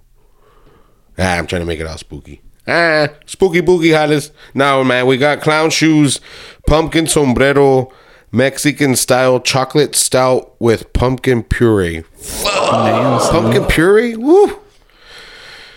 [1.19, 2.41] Ah, I'm trying to make it all spooky.
[2.71, 4.31] Ah, spooky boogie hollis.
[4.53, 6.21] Now, man, we got clown shoes,
[6.67, 7.91] pumpkin sombrero,
[8.31, 12.03] Mexican style chocolate stout with pumpkin puree.
[12.45, 14.15] Pumpkin puree?
[14.15, 14.57] Woo!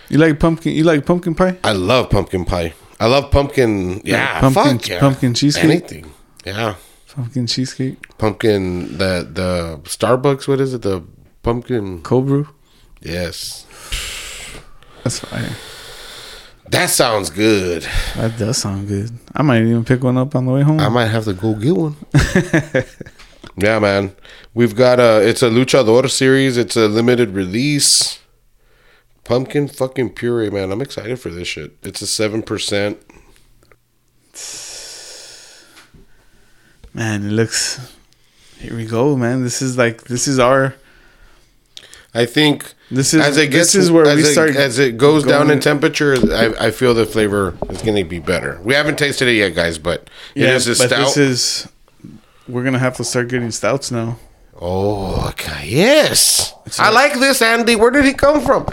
[0.09, 0.73] You like pumpkin?
[0.73, 1.57] You like pumpkin pie?
[1.63, 2.73] I love pumpkin pie.
[2.99, 4.01] I love pumpkin.
[4.05, 4.99] Yeah, pumpkin- fuck yeah.
[5.01, 5.65] pumpkin cheesecake?
[5.65, 6.11] Anything.
[6.45, 6.75] Yeah,
[7.13, 8.97] Pumpkin cheesecake, pumpkin.
[8.97, 10.47] The the Starbucks.
[10.47, 10.81] What is it?
[10.83, 11.01] The
[11.43, 12.01] pumpkin.
[12.03, 12.47] cold brew.
[13.01, 13.65] Yes,
[15.03, 15.49] That's fire.
[16.69, 17.87] That sounds good.
[18.15, 19.11] That does sound good.
[19.33, 20.79] I might even pick one up on the way home.
[20.79, 21.95] I might have to go get one.
[23.57, 24.15] yeah, man.
[24.53, 25.27] We've got a.
[25.27, 26.57] It's a luchador series.
[26.57, 28.19] It's a limited release.
[29.23, 30.71] Pumpkin fucking puree, man.
[30.71, 31.77] I'm excited for this shit.
[31.83, 32.99] It's a seven percent.
[36.93, 37.93] man, it looks.
[38.59, 39.43] Here we go, man.
[39.43, 40.75] This is like this is our.
[42.15, 44.97] I think This is as it gets this is where we it, start as it
[44.97, 46.15] goes down in temperature.
[46.33, 48.59] I, I feel the flavor is going to be better.
[48.63, 51.13] We haven't tasted it yet, guys, but Yeah, it is a but stout.
[51.13, 51.67] this is.
[52.47, 54.17] We're gonna have to start getting stouts now.
[54.61, 55.67] oh, okay.
[55.67, 57.75] yes, I like this, Andy.
[57.75, 58.67] Where did he come from?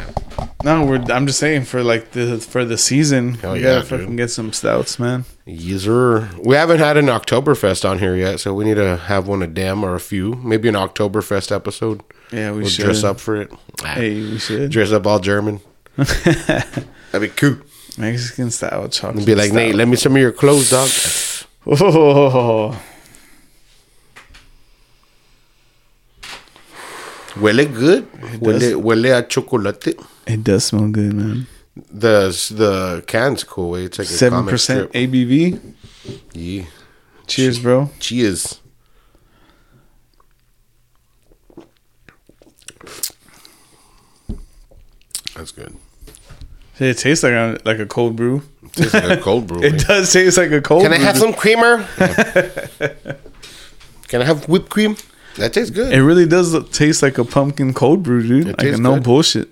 [0.62, 1.02] No, we're.
[1.10, 4.30] I'm just saying for like the for the season, Hell we yeah, gotta fucking get
[4.30, 5.24] some stouts, man.
[5.44, 6.30] Yes, sir.
[6.44, 9.46] We haven't had an Oktoberfest on here yet, so we need to have one a
[9.48, 10.34] damn or a few.
[10.36, 12.02] Maybe an Oktoberfest episode.
[12.30, 13.52] Yeah, we We'll should dress up for it.
[13.84, 15.60] Hey, we should Dress up all German.
[15.96, 16.86] That'd
[17.20, 17.56] be cool.
[17.98, 19.26] Mexican style chocolate.
[19.26, 20.88] Be like, Nate, let me some of your clothes, dog.
[21.66, 22.80] Oh,
[27.34, 28.06] Huele good.
[28.12, 28.30] does.
[28.40, 29.86] Huele, huele a chocolate.
[30.26, 31.46] it does smell good, man.
[31.76, 33.76] The the can's cool.
[33.76, 33.80] eh?
[33.86, 34.92] It's like seven percent.
[34.92, 35.74] ABV.
[36.34, 36.64] Yeah.
[37.26, 37.90] Cheers, bro.
[37.98, 38.60] Cheers.
[45.34, 45.74] That's good.
[46.78, 48.42] It tastes like a like a cold brew.
[48.72, 49.62] Tastes like a cold brew.
[49.64, 50.82] It does taste like a cold.
[50.82, 50.90] Brew.
[50.92, 51.86] Can I have some creamer?
[54.08, 54.96] Can I have whipped cream?
[55.36, 55.92] That tastes good.
[55.92, 58.58] It really does taste like a pumpkin cold brew, dude.
[58.58, 59.48] Like no bullshit.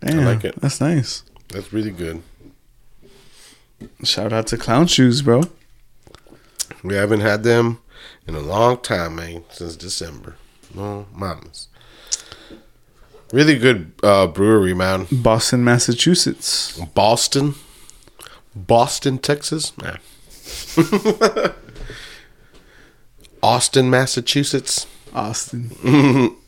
[0.00, 0.60] Damn, like it.
[0.60, 1.24] That's nice.
[1.48, 2.22] That's really good.
[4.04, 5.42] Shout out to Clown Shoes, bro.
[6.82, 7.80] We haven't had them
[8.26, 10.36] in a long time, man, since December.
[10.74, 11.68] No mamas.
[13.32, 15.06] Really good uh, brewery, man.
[15.12, 16.78] Boston, Massachusetts.
[16.94, 17.54] Boston,
[18.54, 19.72] Boston, Texas.
[19.78, 19.96] Nah.
[23.42, 24.86] Austin, Massachusetts.
[25.14, 26.36] Austin.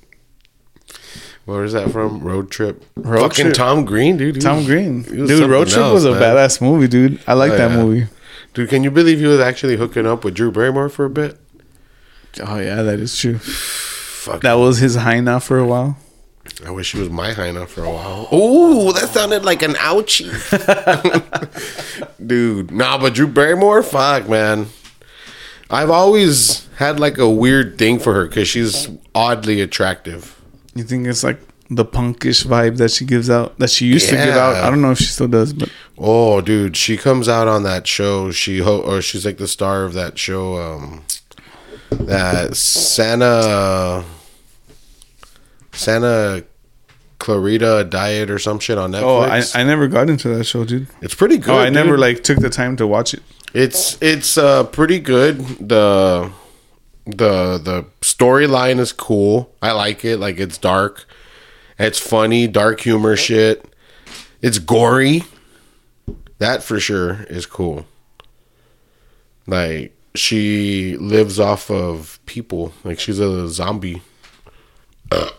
[1.45, 2.21] Where is that from?
[2.21, 2.85] Road Trip.
[2.97, 3.55] Road Fucking Trip.
[3.57, 4.41] Tom Green, dude.
[4.41, 5.03] Tom was- Green.
[5.03, 6.21] Dude, Road Trip else, was a man.
[6.23, 7.19] badass movie, dude.
[7.27, 7.77] I like Oh, that yeah.
[7.83, 8.07] movie.
[8.55, 11.39] Dude, can you believe he was actually hooking up with Drew Barrymore for a bit?
[12.41, 13.39] Oh yeah, that is true.
[13.39, 14.43] Fuck.
[14.43, 15.97] That was his high now for a while.
[16.67, 18.29] I wish he was my Heina for a while.
[18.33, 20.29] Oh, that sounded like an ouchie.
[22.27, 24.67] Dude, nah, but Drew Barrymore, fuck, man.
[25.71, 30.41] I've always had like a weird thing for her because she's oddly attractive.
[30.75, 34.17] You think it's like the punkish vibe that she gives out, that she used to
[34.17, 34.57] give out?
[34.57, 37.87] I don't know if she still does, but Oh, dude, she comes out on that
[37.87, 38.31] show.
[38.31, 40.57] She ho- or she's like the star of that show.
[40.57, 41.05] Um,
[41.91, 44.05] that Santa
[45.73, 46.45] Santa
[47.19, 49.03] Clarita Diet or some shit on Netflix.
[49.55, 50.89] oh, I, I never got into that show, dude.
[51.01, 51.51] it's pretty good.
[51.55, 53.23] oh, I never like took the time to watch it.
[53.55, 55.39] It's it's uh pretty good.
[55.69, 56.33] The
[57.05, 59.55] the the storyline is cool.
[59.61, 60.19] I like it.
[60.19, 61.07] Like it's dark.
[61.79, 63.65] It's funny, dark humor shit.
[64.41, 65.23] It's gory.
[66.39, 67.87] That for sure is cool.
[69.47, 72.73] Like she lives off of people.
[72.85, 74.03] Like she's a zombie.
[75.11, 75.31] Uh,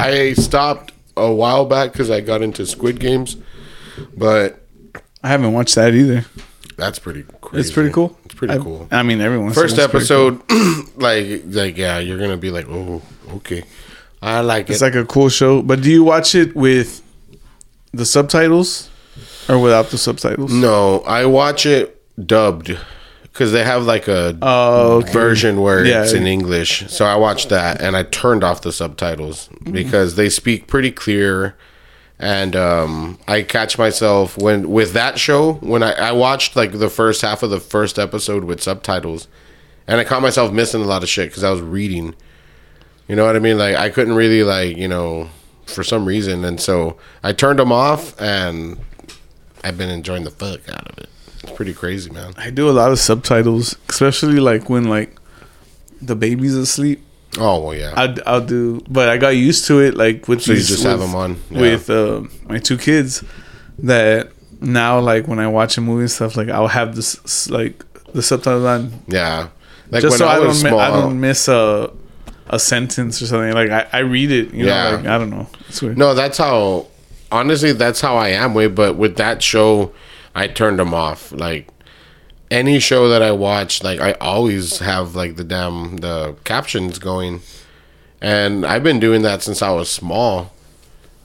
[0.00, 3.36] I stopped a while back because I got into Squid Games,
[4.16, 4.64] but
[5.22, 6.24] I haven't watched that either.
[6.78, 7.24] That's pretty.
[7.42, 7.60] Crazy.
[7.60, 8.16] It's pretty cool.
[8.24, 8.88] It's pretty I- cool.
[8.90, 9.52] I mean, everyone.
[9.52, 10.28] First it's pretty cool.
[10.48, 13.02] episode, like like yeah, you're gonna be like, oh,
[13.34, 13.64] okay,
[14.22, 14.84] I like It's it.
[14.84, 15.60] like a cool show.
[15.60, 17.02] But do you watch it with
[17.92, 18.88] the subtitles
[19.48, 20.52] or without the subtitles?
[20.52, 22.76] no, I watch it dubbed
[23.22, 25.12] because they have like a Oh, okay.
[25.12, 26.02] version where Yeah.
[26.02, 26.84] it's in English.
[26.88, 31.54] So I watched that and I turned off the subtitles because they speak pretty clear.
[32.20, 36.90] And um, I catch myself when with that show when I, I watched like the
[36.90, 39.28] first half of the first episode with subtitles,
[39.86, 42.14] and I caught myself missing a lot of shit because I was reading.
[43.06, 43.56] You know what I mean?
[43.56, 45.30] Like I couldn't really like you know
[45.66, 48.78] for some reason, and so I turned them off, and
[49.62, 51.08] I've been enjoying the fuck out of it.
[51.44, 52.34] It's pretty crazy, man.
[52.36, 55.16] I do a lot of subtitles, especially like when like
[56.02, 57.00] the baby's asleep.
[57.38, 57.92] Oh well, yeah.
[57.96, 59.94] I'll, I'll do, but I got used to it.
[59.94, 61.36] Like with So you these, just with, have 'em on?
[61.50, 61.60] Yeah.
[61.60, 63.22] with uh, my two kids.
[63.80, 67.84] That now, like when I watch a movie and stuff, like I'll have this like
[68.12, 69.48] the subtitles on, Yeah,
[69.90, 71.92] like just when so I, I don't mi- I don't miss a
[72.48, 73.52] a sentence or something.
[73.52, 74.90] Like I, I read it, you Yeah.
[74.90, 74.96] know.
[74.96, 75.46] Like I don't know.
[75.68, 75.98] It's weird.
[75.98, 76.86] no, that's how.
[77.30, 78.74] Honestly, that's how I am with.
[78.74, 79.92] But with that show,
[80.34, 81.30] I turned them off.
[81.30, 81.68] Like
[82.50, 87.40] any show that I watch, like I always have like the damn the captions going,
[88.20, 90.52] and I've been doing that since I was small.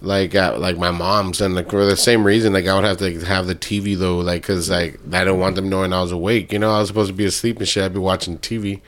[0.01, 2.97] Like at like my mom's, and like for the same reason, like I would have
[2.97, 6.11] to have the TV though, like because like I don't want them knowing I was
[6.11, 6.51] awake.
[6.51, 7.83] You know, I was supposed to be asleep and shit.
[7.83, 8.81] I'd be watching TV.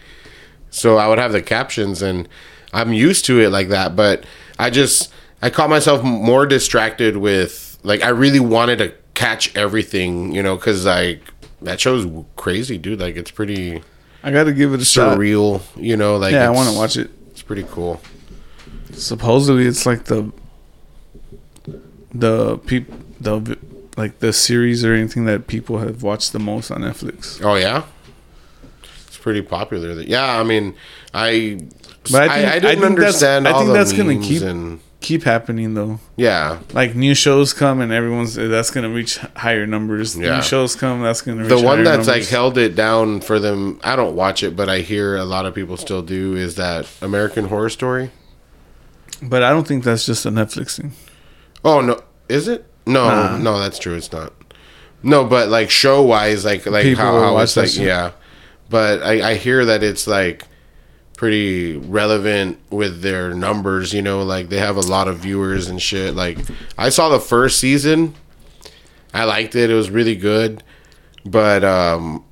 [0.72, 2.28] So I would have the captions, and
[2.74, 3.96] I'm used to it like that.
[3.96, 4.26] But
[4.60, 5.10] I just
[5.42, 10.58] I caught myself more distracted with like I really wanted to catch everything, you know,
[10.58, 11.22] because like
[11.62, 13.00] that show's crazy, dude.
[13.00, 13.82] Like it's pretty
[14.24, 15.18] I got to give it a shot.
[15.18, 16.18] surreal, you know.
[16.18, 17.12] Like Yeah, I want to watch it.
[17.32, 18.02] It's pretty cool.
[18.94, 20.32] Supposedly, it's like the
[22.14, 23.58] the peop the
[23.98, 27.44] like the series or anything that people have watched the most on Netflix.
[27.44, 27.84] Oh yeah,
[29.08, 29.92] it's pretty popular.
[30.02, 30.76] Yeah, I mean,
[31.14, 31.60] I
[32.12, 34.42] But I I, think- I, I didn't think that's- understand I think that's gonna keep-
[34.44, 36.00] and Keep happening though.
[36.16, 36.58] yeah.
[36.74, 40.18] Like new shows come and everyone's that's gonna reach higher numbers.
[40.18, 40.38] Yeah.
[40.38, 43.80] New shows come that's gonna reach The one that's like held it down for them.
[43.84, 46.36] I don't watch it, but I hear a lot of people still do.
[46.36, 48.10] Is that American Horror Story?
[49.22, 50.94] But I don't think that's just a Netflix thing.
[51.64, 52.66] Oh no, is it?
[52.88, 53.38] No, Nah.
[53.38, 53.94] no, that's true.
[53.96, 54.34] It's not.
[55.04, 58.12] No, but like show wise, like like People how, how it's like yeah.
[58.72, 60.46] But I, I hear that it's like
[61.16, 63.94] pretty relevant with their numbers.
[63.94, 66.16] You know, like they have a lot of viewers and shit.
[66.16, 66.38] Like
[66.78, 68.16] I saw the first season.
[69.14, 69.70] I liked it.
[69.70, 70.62] It was really good,
[71.26, 72.26] but um,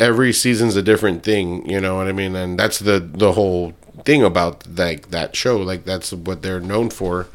[0.00, 1.68] every season's a different thing.
[1.68, 2.34] You know what I mean?
[2.34, 5.58] And that's the the whole thing about like that show.
[5.58, 7.28] Like that's what they're known for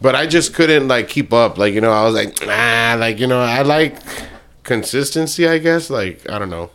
[0.00, 1.58] but I just couldn't like keep up.
[1.58, 3.96] Like you know, I was like, ah, like you know, I like
[4.62, 5.46] consistency.
[5.46, 6.70] I guess like I don't know.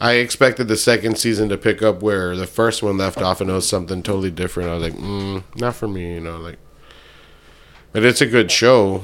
[0.00, 3.50] I expected the second season to pick up where the first one left off, and
[3.50, 4.70] it was something totally different.
[4.70, 6.58] I was like, mm, not for me, you know, like.
[7.92, 9.02] But it's a good show,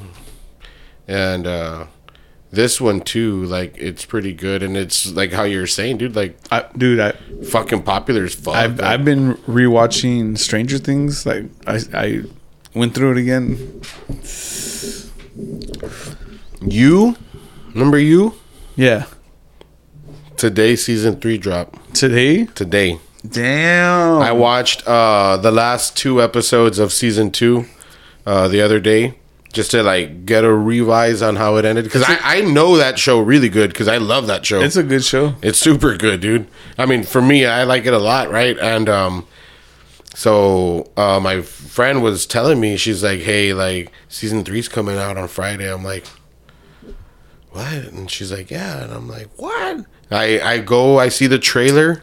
[1.09, 1.87] and uh,
[2.55, 6.37] this one too, like it's pretty good, and it's like how you're saying, dude, like
[6.51, 7.13] I, dude, I
[7.45, 8.55] fucking popular as fuck.
[8.55, 11.27] I've, like, I've been rewatching Stranger Things.
[11.27, 12.23] Like I I
[12.75, 13.81] went through it again.
[16.61, 17.17] you,
[17.73, 18.35] remember you?
[18.77, 19.07] Yeah,
[20.37, 22.47] Today, season three drop today.
[22.47, 22.99] today.
[23.29, 24.21] Damn.
[24.21, 27.65] I watched uh the last two episodes of season two
[28.27, 29.19] uh the other day
[29.53, 32.99] just to like get a revise on how it ended because I, I know that
[32.99, 34.61] show really good because I love that show.
[34.61, 35.35] it's a good show.
[35.43, 36.49] It's super good, dude.
[36.77, 38.59] I mean, for me, I like it a lot, right?
[38.59, 39.27] And um,
[40.15, 45.17] so uh, my friend was telling me, she's like, "Hey, like season three's coming out
[45.17, 46.05] on Friday." I'm like,
[47.53, 51.39] "What?" And she's like, "Yeah," and I'm like, "What?" I I go, I see the
[51.39, 52.03] trailer.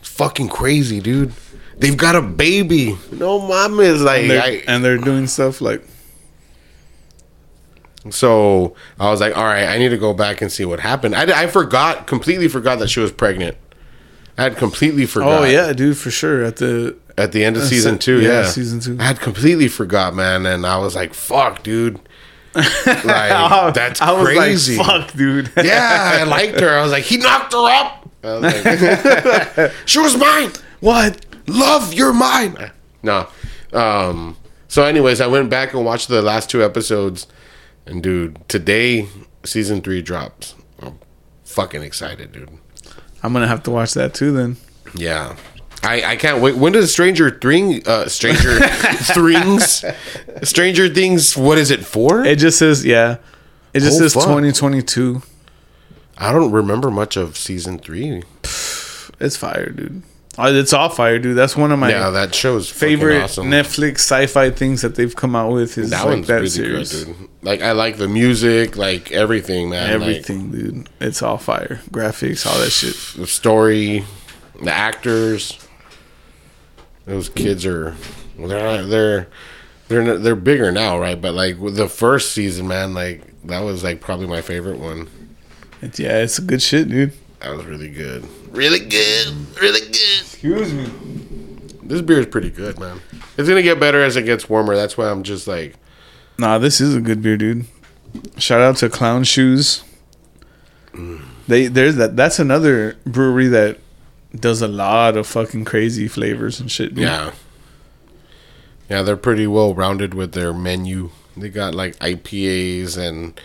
[0.00, 1.32] It's fucking crazy, dude.
[1.78, 2.96] They've got a baby.
[3.10, 5.84] No mom is like, And they're, I, and they're doing stuff like
[8.10, 11.14] so I was like, all right, I need to go back and see what happened.
[11.14, 13.56] I, I forgot, completely forgot that she was pregnant.
[14.36, 15.42] I had completely forgot.
[15.42, 16.44] oh yeah, dude, for sure.
[16.44, 18.46] At the At the end of Uh, season two, yeah, yeah.
[18.48, 18.98] season two.
[19.00, 20.44] I had completely forgot, man.
[20.44, 21.98] And I was like, fuck, dude.
[22.86, 24.76] Like, that's I was crazy.
[24.76, 25.50] like, fuck, dude.
[25.64, 26.70] yeah, I liked her.
[26.78, 28.08] I was like, he knocked her up.
[28.22, 30.52] Was like, she was mine.
[30.80, 31.24] what?
[31.46, 32.70] Love, you're mine.
[33.02, 33.28] No.
[33.72, 34.36] Um,
[34.68, 37.26] so, anyways, I went back and watched the last two episodes.
[37.86, 39.08] And, dude, today,
[39.44, 40.54] season three drops.
[40.80, 40.98] I'm
[41.44, 42.48] fucking excited, dude.
[43.22, 44.32] I'm gonna have to watch that too.
[44.32, 44.56] Then
[44.94, 45.36] Yeah.
[45.84, 46.56] I, I can't wait.
[46.56, 49.84] When does Stranger Thing, uh, Stranger Things,
[50.42, 52.24] Stranger Things, what is it for?
[52.24, 53.18] it just says yeah.
[53.72, 54.24] It just Oh, says fuck.
[54.24, 55.22] 2022.
[56.16, 58.22] I don't remember much of season three.
[59.20, 60.02] It's fire, dude.
[60.38, 61.36] Uh, It's all fire, dude.
[61.36, 63.50] That's one of my yeah, that show's favorite awesome.
[63.50, 65.76] Netflix sci-fi things that they've come out with.
[65.78, 67.04] Is that like one's that really series.
[67.04, 67.28] good, dude.
[67.42, 70.00] Like I like the music, like everything, man.
[70.00, 70.88] Like, Everything, dude.
[71.00, 71.80] It's all fire.
[71.90, 72.96] Graphics, all that shit.
[73.16, 74.04] the story,
[74.62, 75.58] the actors.
[77.06, 77.94] Those kids are
[78.38, 79.28] they're they're
[79.88, 81.20] they're they're bigger now, right?
[81.20, 85.08] But like the first season, man, like that was like probably my favorite one.
[85.82, 87.12] It's, yeah, it's a good shit, dude.
[87.40, 88.26] That was really good.
[88.50, 89.34] Really good.
[89.60, 90.20] Really good.
[90.20, 90.86] Excuse me.
[91.82, 93.00] This beer is pretty good, man.
[93.36, 94.74] It's gonna get better as it gets warmer.
[94.74, 95.74] That's why I'm just like,
[96.38, 97.66] Nah, this is a good beer, dude.
[98.38, 99.84] Shout out to Clown Shoes.
[100.92, 101.22] Mm.
[101.46, 102.16] They there's that.
[102.16, 103.78] That's another brewery that
[104.34, 106.94] does a lot of fucking crazy flavors and shit.
[106.94, 107.04] Dude.
[107.04, 107.32] yeah,
[108.90, 109.02] yeah.
[109.02, 111.10] They're pretty well rounded with their menu.
[111.36, 113.38] They got like IPAs and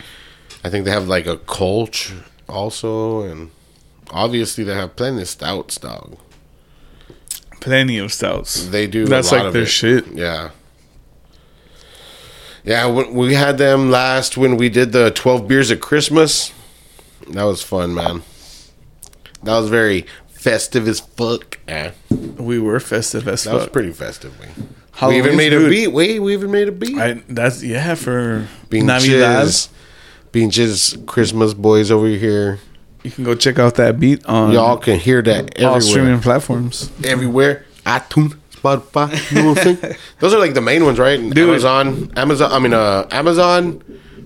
[0.64, 2.14] I think they have like a Kolsch
[2.48, 3.52] also, and
[4.12, 6.18] obviously they have plenty of stouts, dog.
[7.62, 8.68] plenty of stouts.
[8.68, 9.06] They do.
[9.06, 9.68] That's a lot like of their it.
[9.70, 10.08] shit.
[10.08, 10.52] Yeah.
[12.64, 16.52] Yeah, we- we had them last when we did the 12 beers at Christmas.
[17.30, 18.24] That was fun, man.
[19.44, 20.06] That was very
[20.40, 21.60] festive as fuck.
[21.68, 21.92] Eh,
[22.38, 24.32] We were festive as that was pretty festive.
[24.40, 24.54] We, we
[24.94, 25.70] Halloween's even made a good.
[25.70, 25.88] beat.
[25.90, 26.98] Wait, we even made a beat.
[26.98, 29.46] I that's yeah for Being Navidad.
[29.48, 29.70] jizz.
[30.32, 32.60] Being jizz Christmas boys over here.
[33.04, 35.82] You can go check out that beat on Y'all can hear that all everywhere.
[35.82, 36.92] streaming platforms.
[37.04, 37.66] everywhere.
[37.86, 39.08] iTunes, Spotify.
[39.32, 39.96] You know what I'm saying?
[40.20, 41.18] Those are like the main ones, right?
[41.18, 41.38] Dude.
[41.50, 42.52] Amazon, Amazon.
[42.52, 43.82] I mean, uh, Amazon,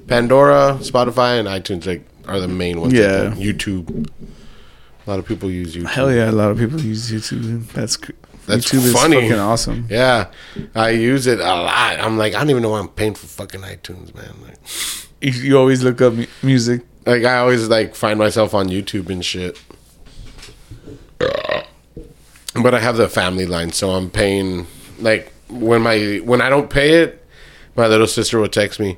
[0.07, 2.93] Pandora, Spotify, and iTunes like are the main ones.
[2.93, 3.33] Yeah.
[3.33, 3.39] I.
[3.39, 4.09] YouTube.
[5.05, 5.87] A lot of people use YouTube.
[5.87, 7.67] Hell yeah, a lot of people use YouTube.
[7.73, 7.97] That's
[8.45, 9.17] That's YouTube funny.
[9.17, 9.87] is fucking awesome.
[9.89, 10.27] Yeah,
[10.75, 11.99] I use it a lot.
[11.99, 14.33] I'm like, I don't even know why I'm paying for fucking iTunes, man.
[14.41, 14.57] Like,
[15.21, 16.81] You, you always look up mu- music.
[17.05, 19.59] like I always like find myself on YouTube and shit.
[21.19, 24.67] But I have the family line, so I'm paying
[24.99, 27.25] like when my when I don't pay it,
[27.75, 28.97] my little sister will text me,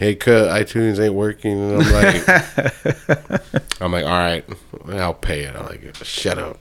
[0.00, 4.44] "Hey, cut iTunes ain't working," and I'm like, I'm like, all right,
[4.88, 5.54] I'll pay it.
[5.54, 6.58] I'm like, shut up.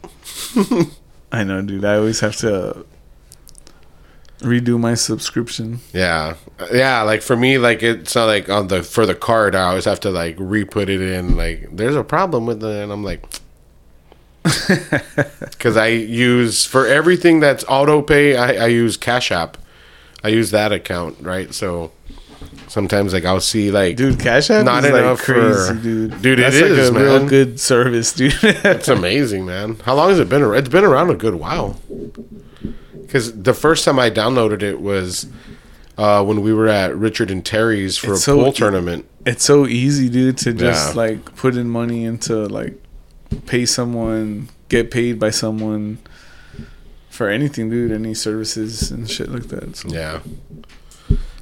[1.32, 1.86] I know, dude.
[1.86, 2.86] I always have to
[4.40, 5.80] redo my subscription.
[5.94, 6.36] Yeah,
[6.70, 7.02] yeah.
[7.04, 9.56] Like for me, like it's not like on the for the card.
[9.56, 11.38] I always have to like re-put it in.
[11.38, 13.24] Like there's a problem with it, and I'm like,
[15.40, 18.36] because I use for everything that's auto pay.
[18.36, 19.58] I, I use Cash App.
[20.26, 21.54] I use that account, right?
[21.54, 21.94] So
[22.70, 26.22] sometimes like I'll see like Dude, Cash App Not is enough like crazy, for- dude.
[26.22, 28.34] Dude, it That's is, like a real good service, dude.
[28.44, 29.76] It's amazing, man.
[29.84, 30.44] How long has it been?
[30.54, 31.80] It's been around a good while.
[32.94, 35.28] Because the first time I downloaded it was
[35.98, 39.06] uh, when we were at Richard and Terry's for It's a so pool e- tournament.
[39.26, 41.02] it's so easy, dude, to just Yeah.
[41.02, 42.82] like put in money into like
[43.48, 45.98] pay someone, get paid by someone
[47.10, 47.92] for anything, dude.
[47.92, 49.76] Any services and shit like that.
[49.76, 50.20] So Yeah.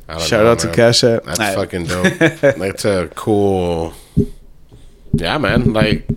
[0.07, 0.71] I don't shout know, out to.
[0.71, 1.23] Cash App.
[1.23, 2.13] That's I- fucking dope.
[2.19, 3.93] That's a cool.
[5.13, 5.73] Yeah, man.
[5.73, 6.07] Like,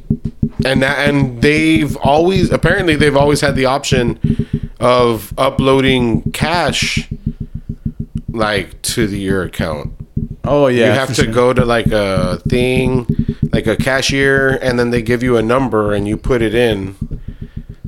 [0.64, 4.18] and that, and they've always apparently they've always had the option
[4.78, 7.09] of uploading cash,
[8.28, 9.93] like to the, your account.
[10.45, 11.32] Oh yeah, you have to sure.
[11.32, 13.07] go to like a thing,
[13.53, 16.97] like a cashier, and then they give you a number and you put it in.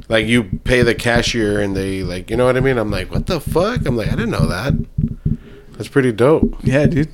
[0.08, 2.76] Like you pay the cashier and they like, you know what I mean?
[2.76, 3.86] I'm like, what the fuck?
[3.86, 4.74] I'm like, I didn't know that.
[5.82, 6.58] That's pretty dope.
[6.62, 7.08] Yeah, dude.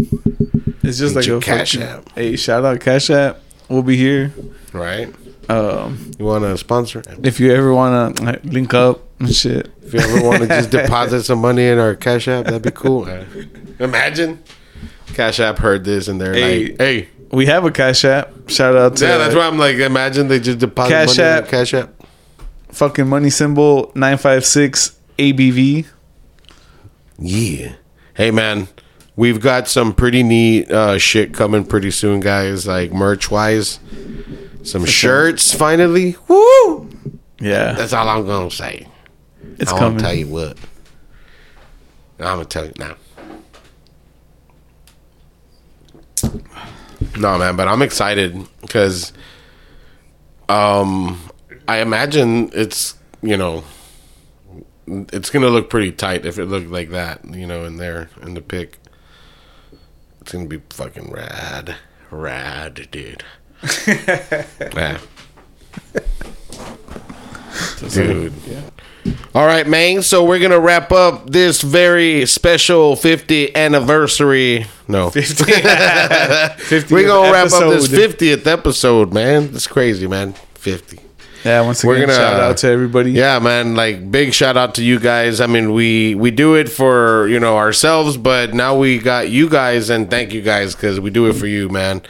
[0.83, 2.09] It's just Get like a Cash fucking- App.
[2.14, 3.41] Hey, shout out Cash App.
[3.71, 4.31] We'll be here.
[4.75, 5.09] Right?
[5.49, 7.03] Um, You want to sponsor?
[7.23, 9.71] if you ever wanna like, link up and shit.
[9.83, 12.71] If you ever want to just deposit some money in our Cash App, that'd be
[12.71, 13.09] cool.
[13.79, 14.39] Imagine
[15.14, 16.66] Cash App heard this and they're Hey.
[16.66, 18.51] like, "Hey, We have a Cash App.
[18.51, 21.33] Shout out to yeah." That's why I'm like, imagine they just deposit Cash money in
[21.33, 21.49] our App.
[21.49, 21.95] Cash App.
[22.73, 25.87] fucking money symbol nine five six ABV.
[27.19, 27.73] Yeah.
[28.19, 28.66] Hey, man,
[29.14, 32.66] we've got some pretty neat uh, shit coming pretty soon, guys.
[32.66, 33.79] Like merch wise,
[34.64, 36.16] some shirts finally.
[36.27, 36.91] Woo!
[37.39, 38.89] Yeah, That's all I'm gonna say.
[39.61, 40.01] it's I coming.
[40.01, 40.59] tell you what.
[42.19, 42.97] I'm gonna tell you now.
[47.16, 49.12] No, man, but I'm excited because,
[50.49, 51.21] um,
[51.69, 53.62] I imagine it's you know,
[55.12, 58.34] it's gonna look pretty tight if it looked like that, you know, in there in
[58.34, 58.78] the pic.
[60.20, 61.76] It's gonna be fucking rad,
[62.11, 63.24] rad, dude.
[63.86, 64.99] yeah.
[67.91, 68.32] Dude.
[69.34, 70.03] All right, man.
[70.03, 74.66] So we're gonna wrap up this very special 50th anniversary.
[74.86, 75.45] No, 50
[76.95, 79.53] we're gonna wrap up this 50th episode, man.
[79.53, 80.34] That's crazy, man.
[80.55, 81.01] 50.
[81.45, 83.12] Yeah, once We're again, gonna- shout out to everybody.
[83.12, 83.74] Yeah, man.
[83.76, 85.41] Like big shout out to you guys.
[85.41, 89.49] I mean, we we do it for you know ourselves, but now we got you
[89.49, 92.03] guys, and thank you guys because we do it for you, man.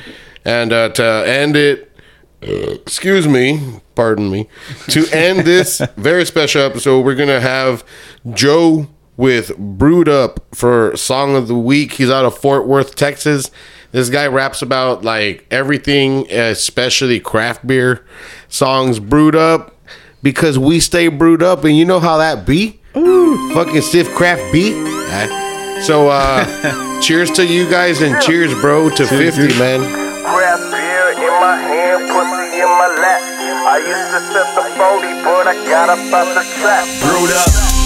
[0.45, 1.93] And uh, to end it,
[2.41, 4.49] excuse me, pardon me,
[4.89, 7.85] to end this very special episode, we're gonna have
[8.33, 11.93] Joe with Brewed Up for Song of the Week.
[11.95, 13.51] He's out of Fort Worth, Texas.
[13.91, 18.05] This guy raps about like everything, especially craft beer
[18.49, 19.75] songs brewed up
[20.23, 22.81] because we stay brewed up and you know how that be?
[22.93, 24.75] Fucking stiff craft beat.
[24.75, 25.83] Alright.
[25.85, 29.81] So uh cheers to you guys and cheers bro to 50 man.
[30.25, 33.23] Craft beer in my hand, pussy in my lap.
[33.71, 36.85] I used to set the 40, but I got up out the trap.
[37.01, 37.78] brewed up.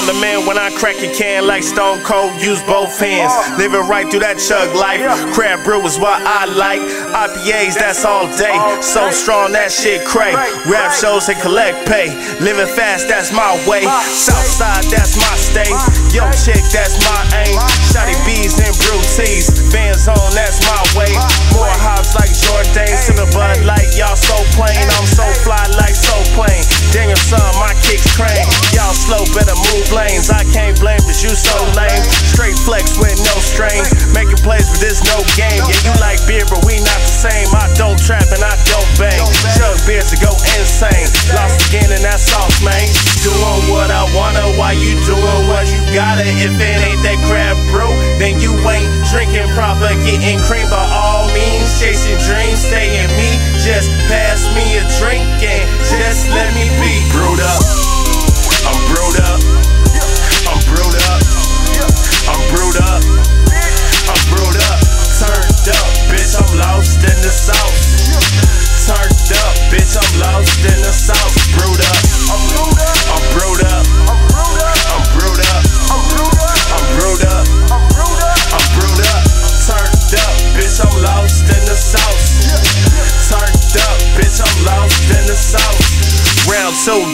[0.00, 2.32] I'm the man when I crack a can like Stone Cold.
[2.40, 5.04] Use both hands, living right through that chug life.
[5.36, 6.80] Crab brew is what I like.
[6.80, 8.56] IPAs, that's all day.
[8.80, 10.32] So strong, that shit cray.
[10.64, 12.16] Rap shows and collect pay.
[12.40, 13.84] Living fast, that's my way.
[14.08, 15.76] Southside, that's my state.
[16.16, 17.60] Yo, chick, that's my aim.
[17.92, 19.52] Shotty bees and brew teas.
[19.68, 21.12] Fans on, that's my way.
[21.52, 22.88] More hops like Jordan.
[22.96, 24.80] Sipping Bud like y'all so plain.
[24.80, 26.64] I'm so fly like so plain.
[26.88, 28.48] Daniel son, my kicks crane.
[28.72, 30.30] Y'all slow, better move lanes.
[30.30, 32.02] I can't blame, but you so lame.
[32.30, 33.82] Straight flex with no strain.
[34.14, 35.62] Making plays, but this no game.
[35.66, 37.48] Yeah, you like beer, but we not the same.
[37.54, 39.22] I don't trap and I don't bang.
[39.58, 41.06] Chug beers to go insane.
[41.34, 42.86] Lost again and that's off, man.
[43.22, 46.24] Doing what I wanna while you doing what you gotta.
[46.24, 47.92] If it ain't that crab brew,
[48.22, 49.90] then you ain't drinking proper.
[50.06, 51.68] Getting cream by all means.
[51.80, 53.30] Chasing dreams, staying me.
[53.60, 56.92] Just pass me a drink and just let me be.
[57.12, 57.79] Brewed up.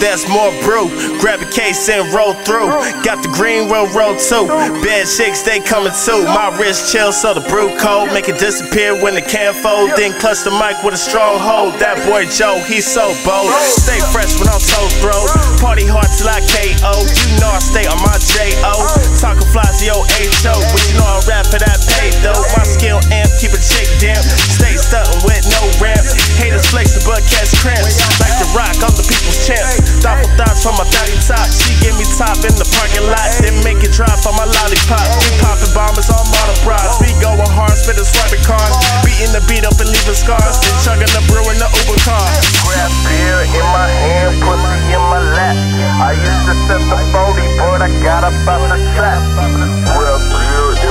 [0.00, 0.88] That's more brew.
[1.20, 2.68] Grab a case and roll through.
[3.02, 4.46] Got the green roll, roll too.
[4.84, 6.24] Bad chicks, they coming too.
[6.24, 8.12] My wrist chill, so the brew cold.
[8.12, 9.90] Make it disappear when the can fold.
[9.96, 11.74] Then clutch the mic with a strong hold.
[11.80, 13.50] That boy Joe, he's so bold.
[13.64, 15.26] Stay fresh when I'm so throw.
[15.58, 16.92] Party hard till I KO.
[17.00, 19.15] You know I stay on my J.O.
[19.16, 22.36] Talking fly to your HO, but you know I rap for that pay though.
[22.52, 24.20] My skill amp, keep a chick damn.
[24.20, 26.04] Stay stuntin' with no ramp.
[26.36, 27.96] Haters flexin', but catch cramps.
[28.20, 29.64] Back to rock, I'm the people's champ.
[30.04, 31.48] Doppel thoughts from my thotty top.
[31.48, 33.32] She gave me top in the parking lot.
[33.40, 35.08] Then make it drop on my lollipop.
[35.24, 37.00] We poppin' bombers on model monobrods.
[37.00, 38.76] We goin' hard, spittin' swerving cars.
[39.00, 40.60] Beatin' the beat up and leaving scars.
[40.60, 42.26] Then chugging the brew in the Uber car.
[42.68, 45.56] Grab beer in my hand, pussy in my lap.
[46.04, 48.76] I used to set the 40, but I got about the
[49.06, 49.86] up, I'm up.
[49.86, 50.26] I'm up.
[50.26, 50.66] I'm up.
[50.66, 50.90] I'm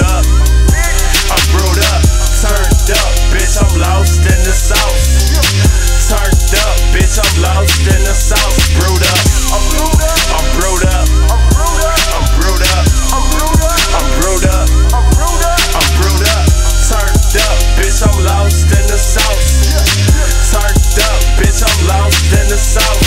[0.00, 0.40] up.
[2.40, 5.28] Turned up, bitch, I'm lost in the sauce.
[6.08, 8.56] Turned up, bitch, I'm lost in the sauce.
[8.80, 9.20] Brewed up.
[9.52, 10.16] I'm brewed up.
[10.32, 11.49] I'm brewed up.
[18.30, 19.66] lost in the sauce.
[20.50, 22.99] Turned up, bitch, I'm lost in the sauce.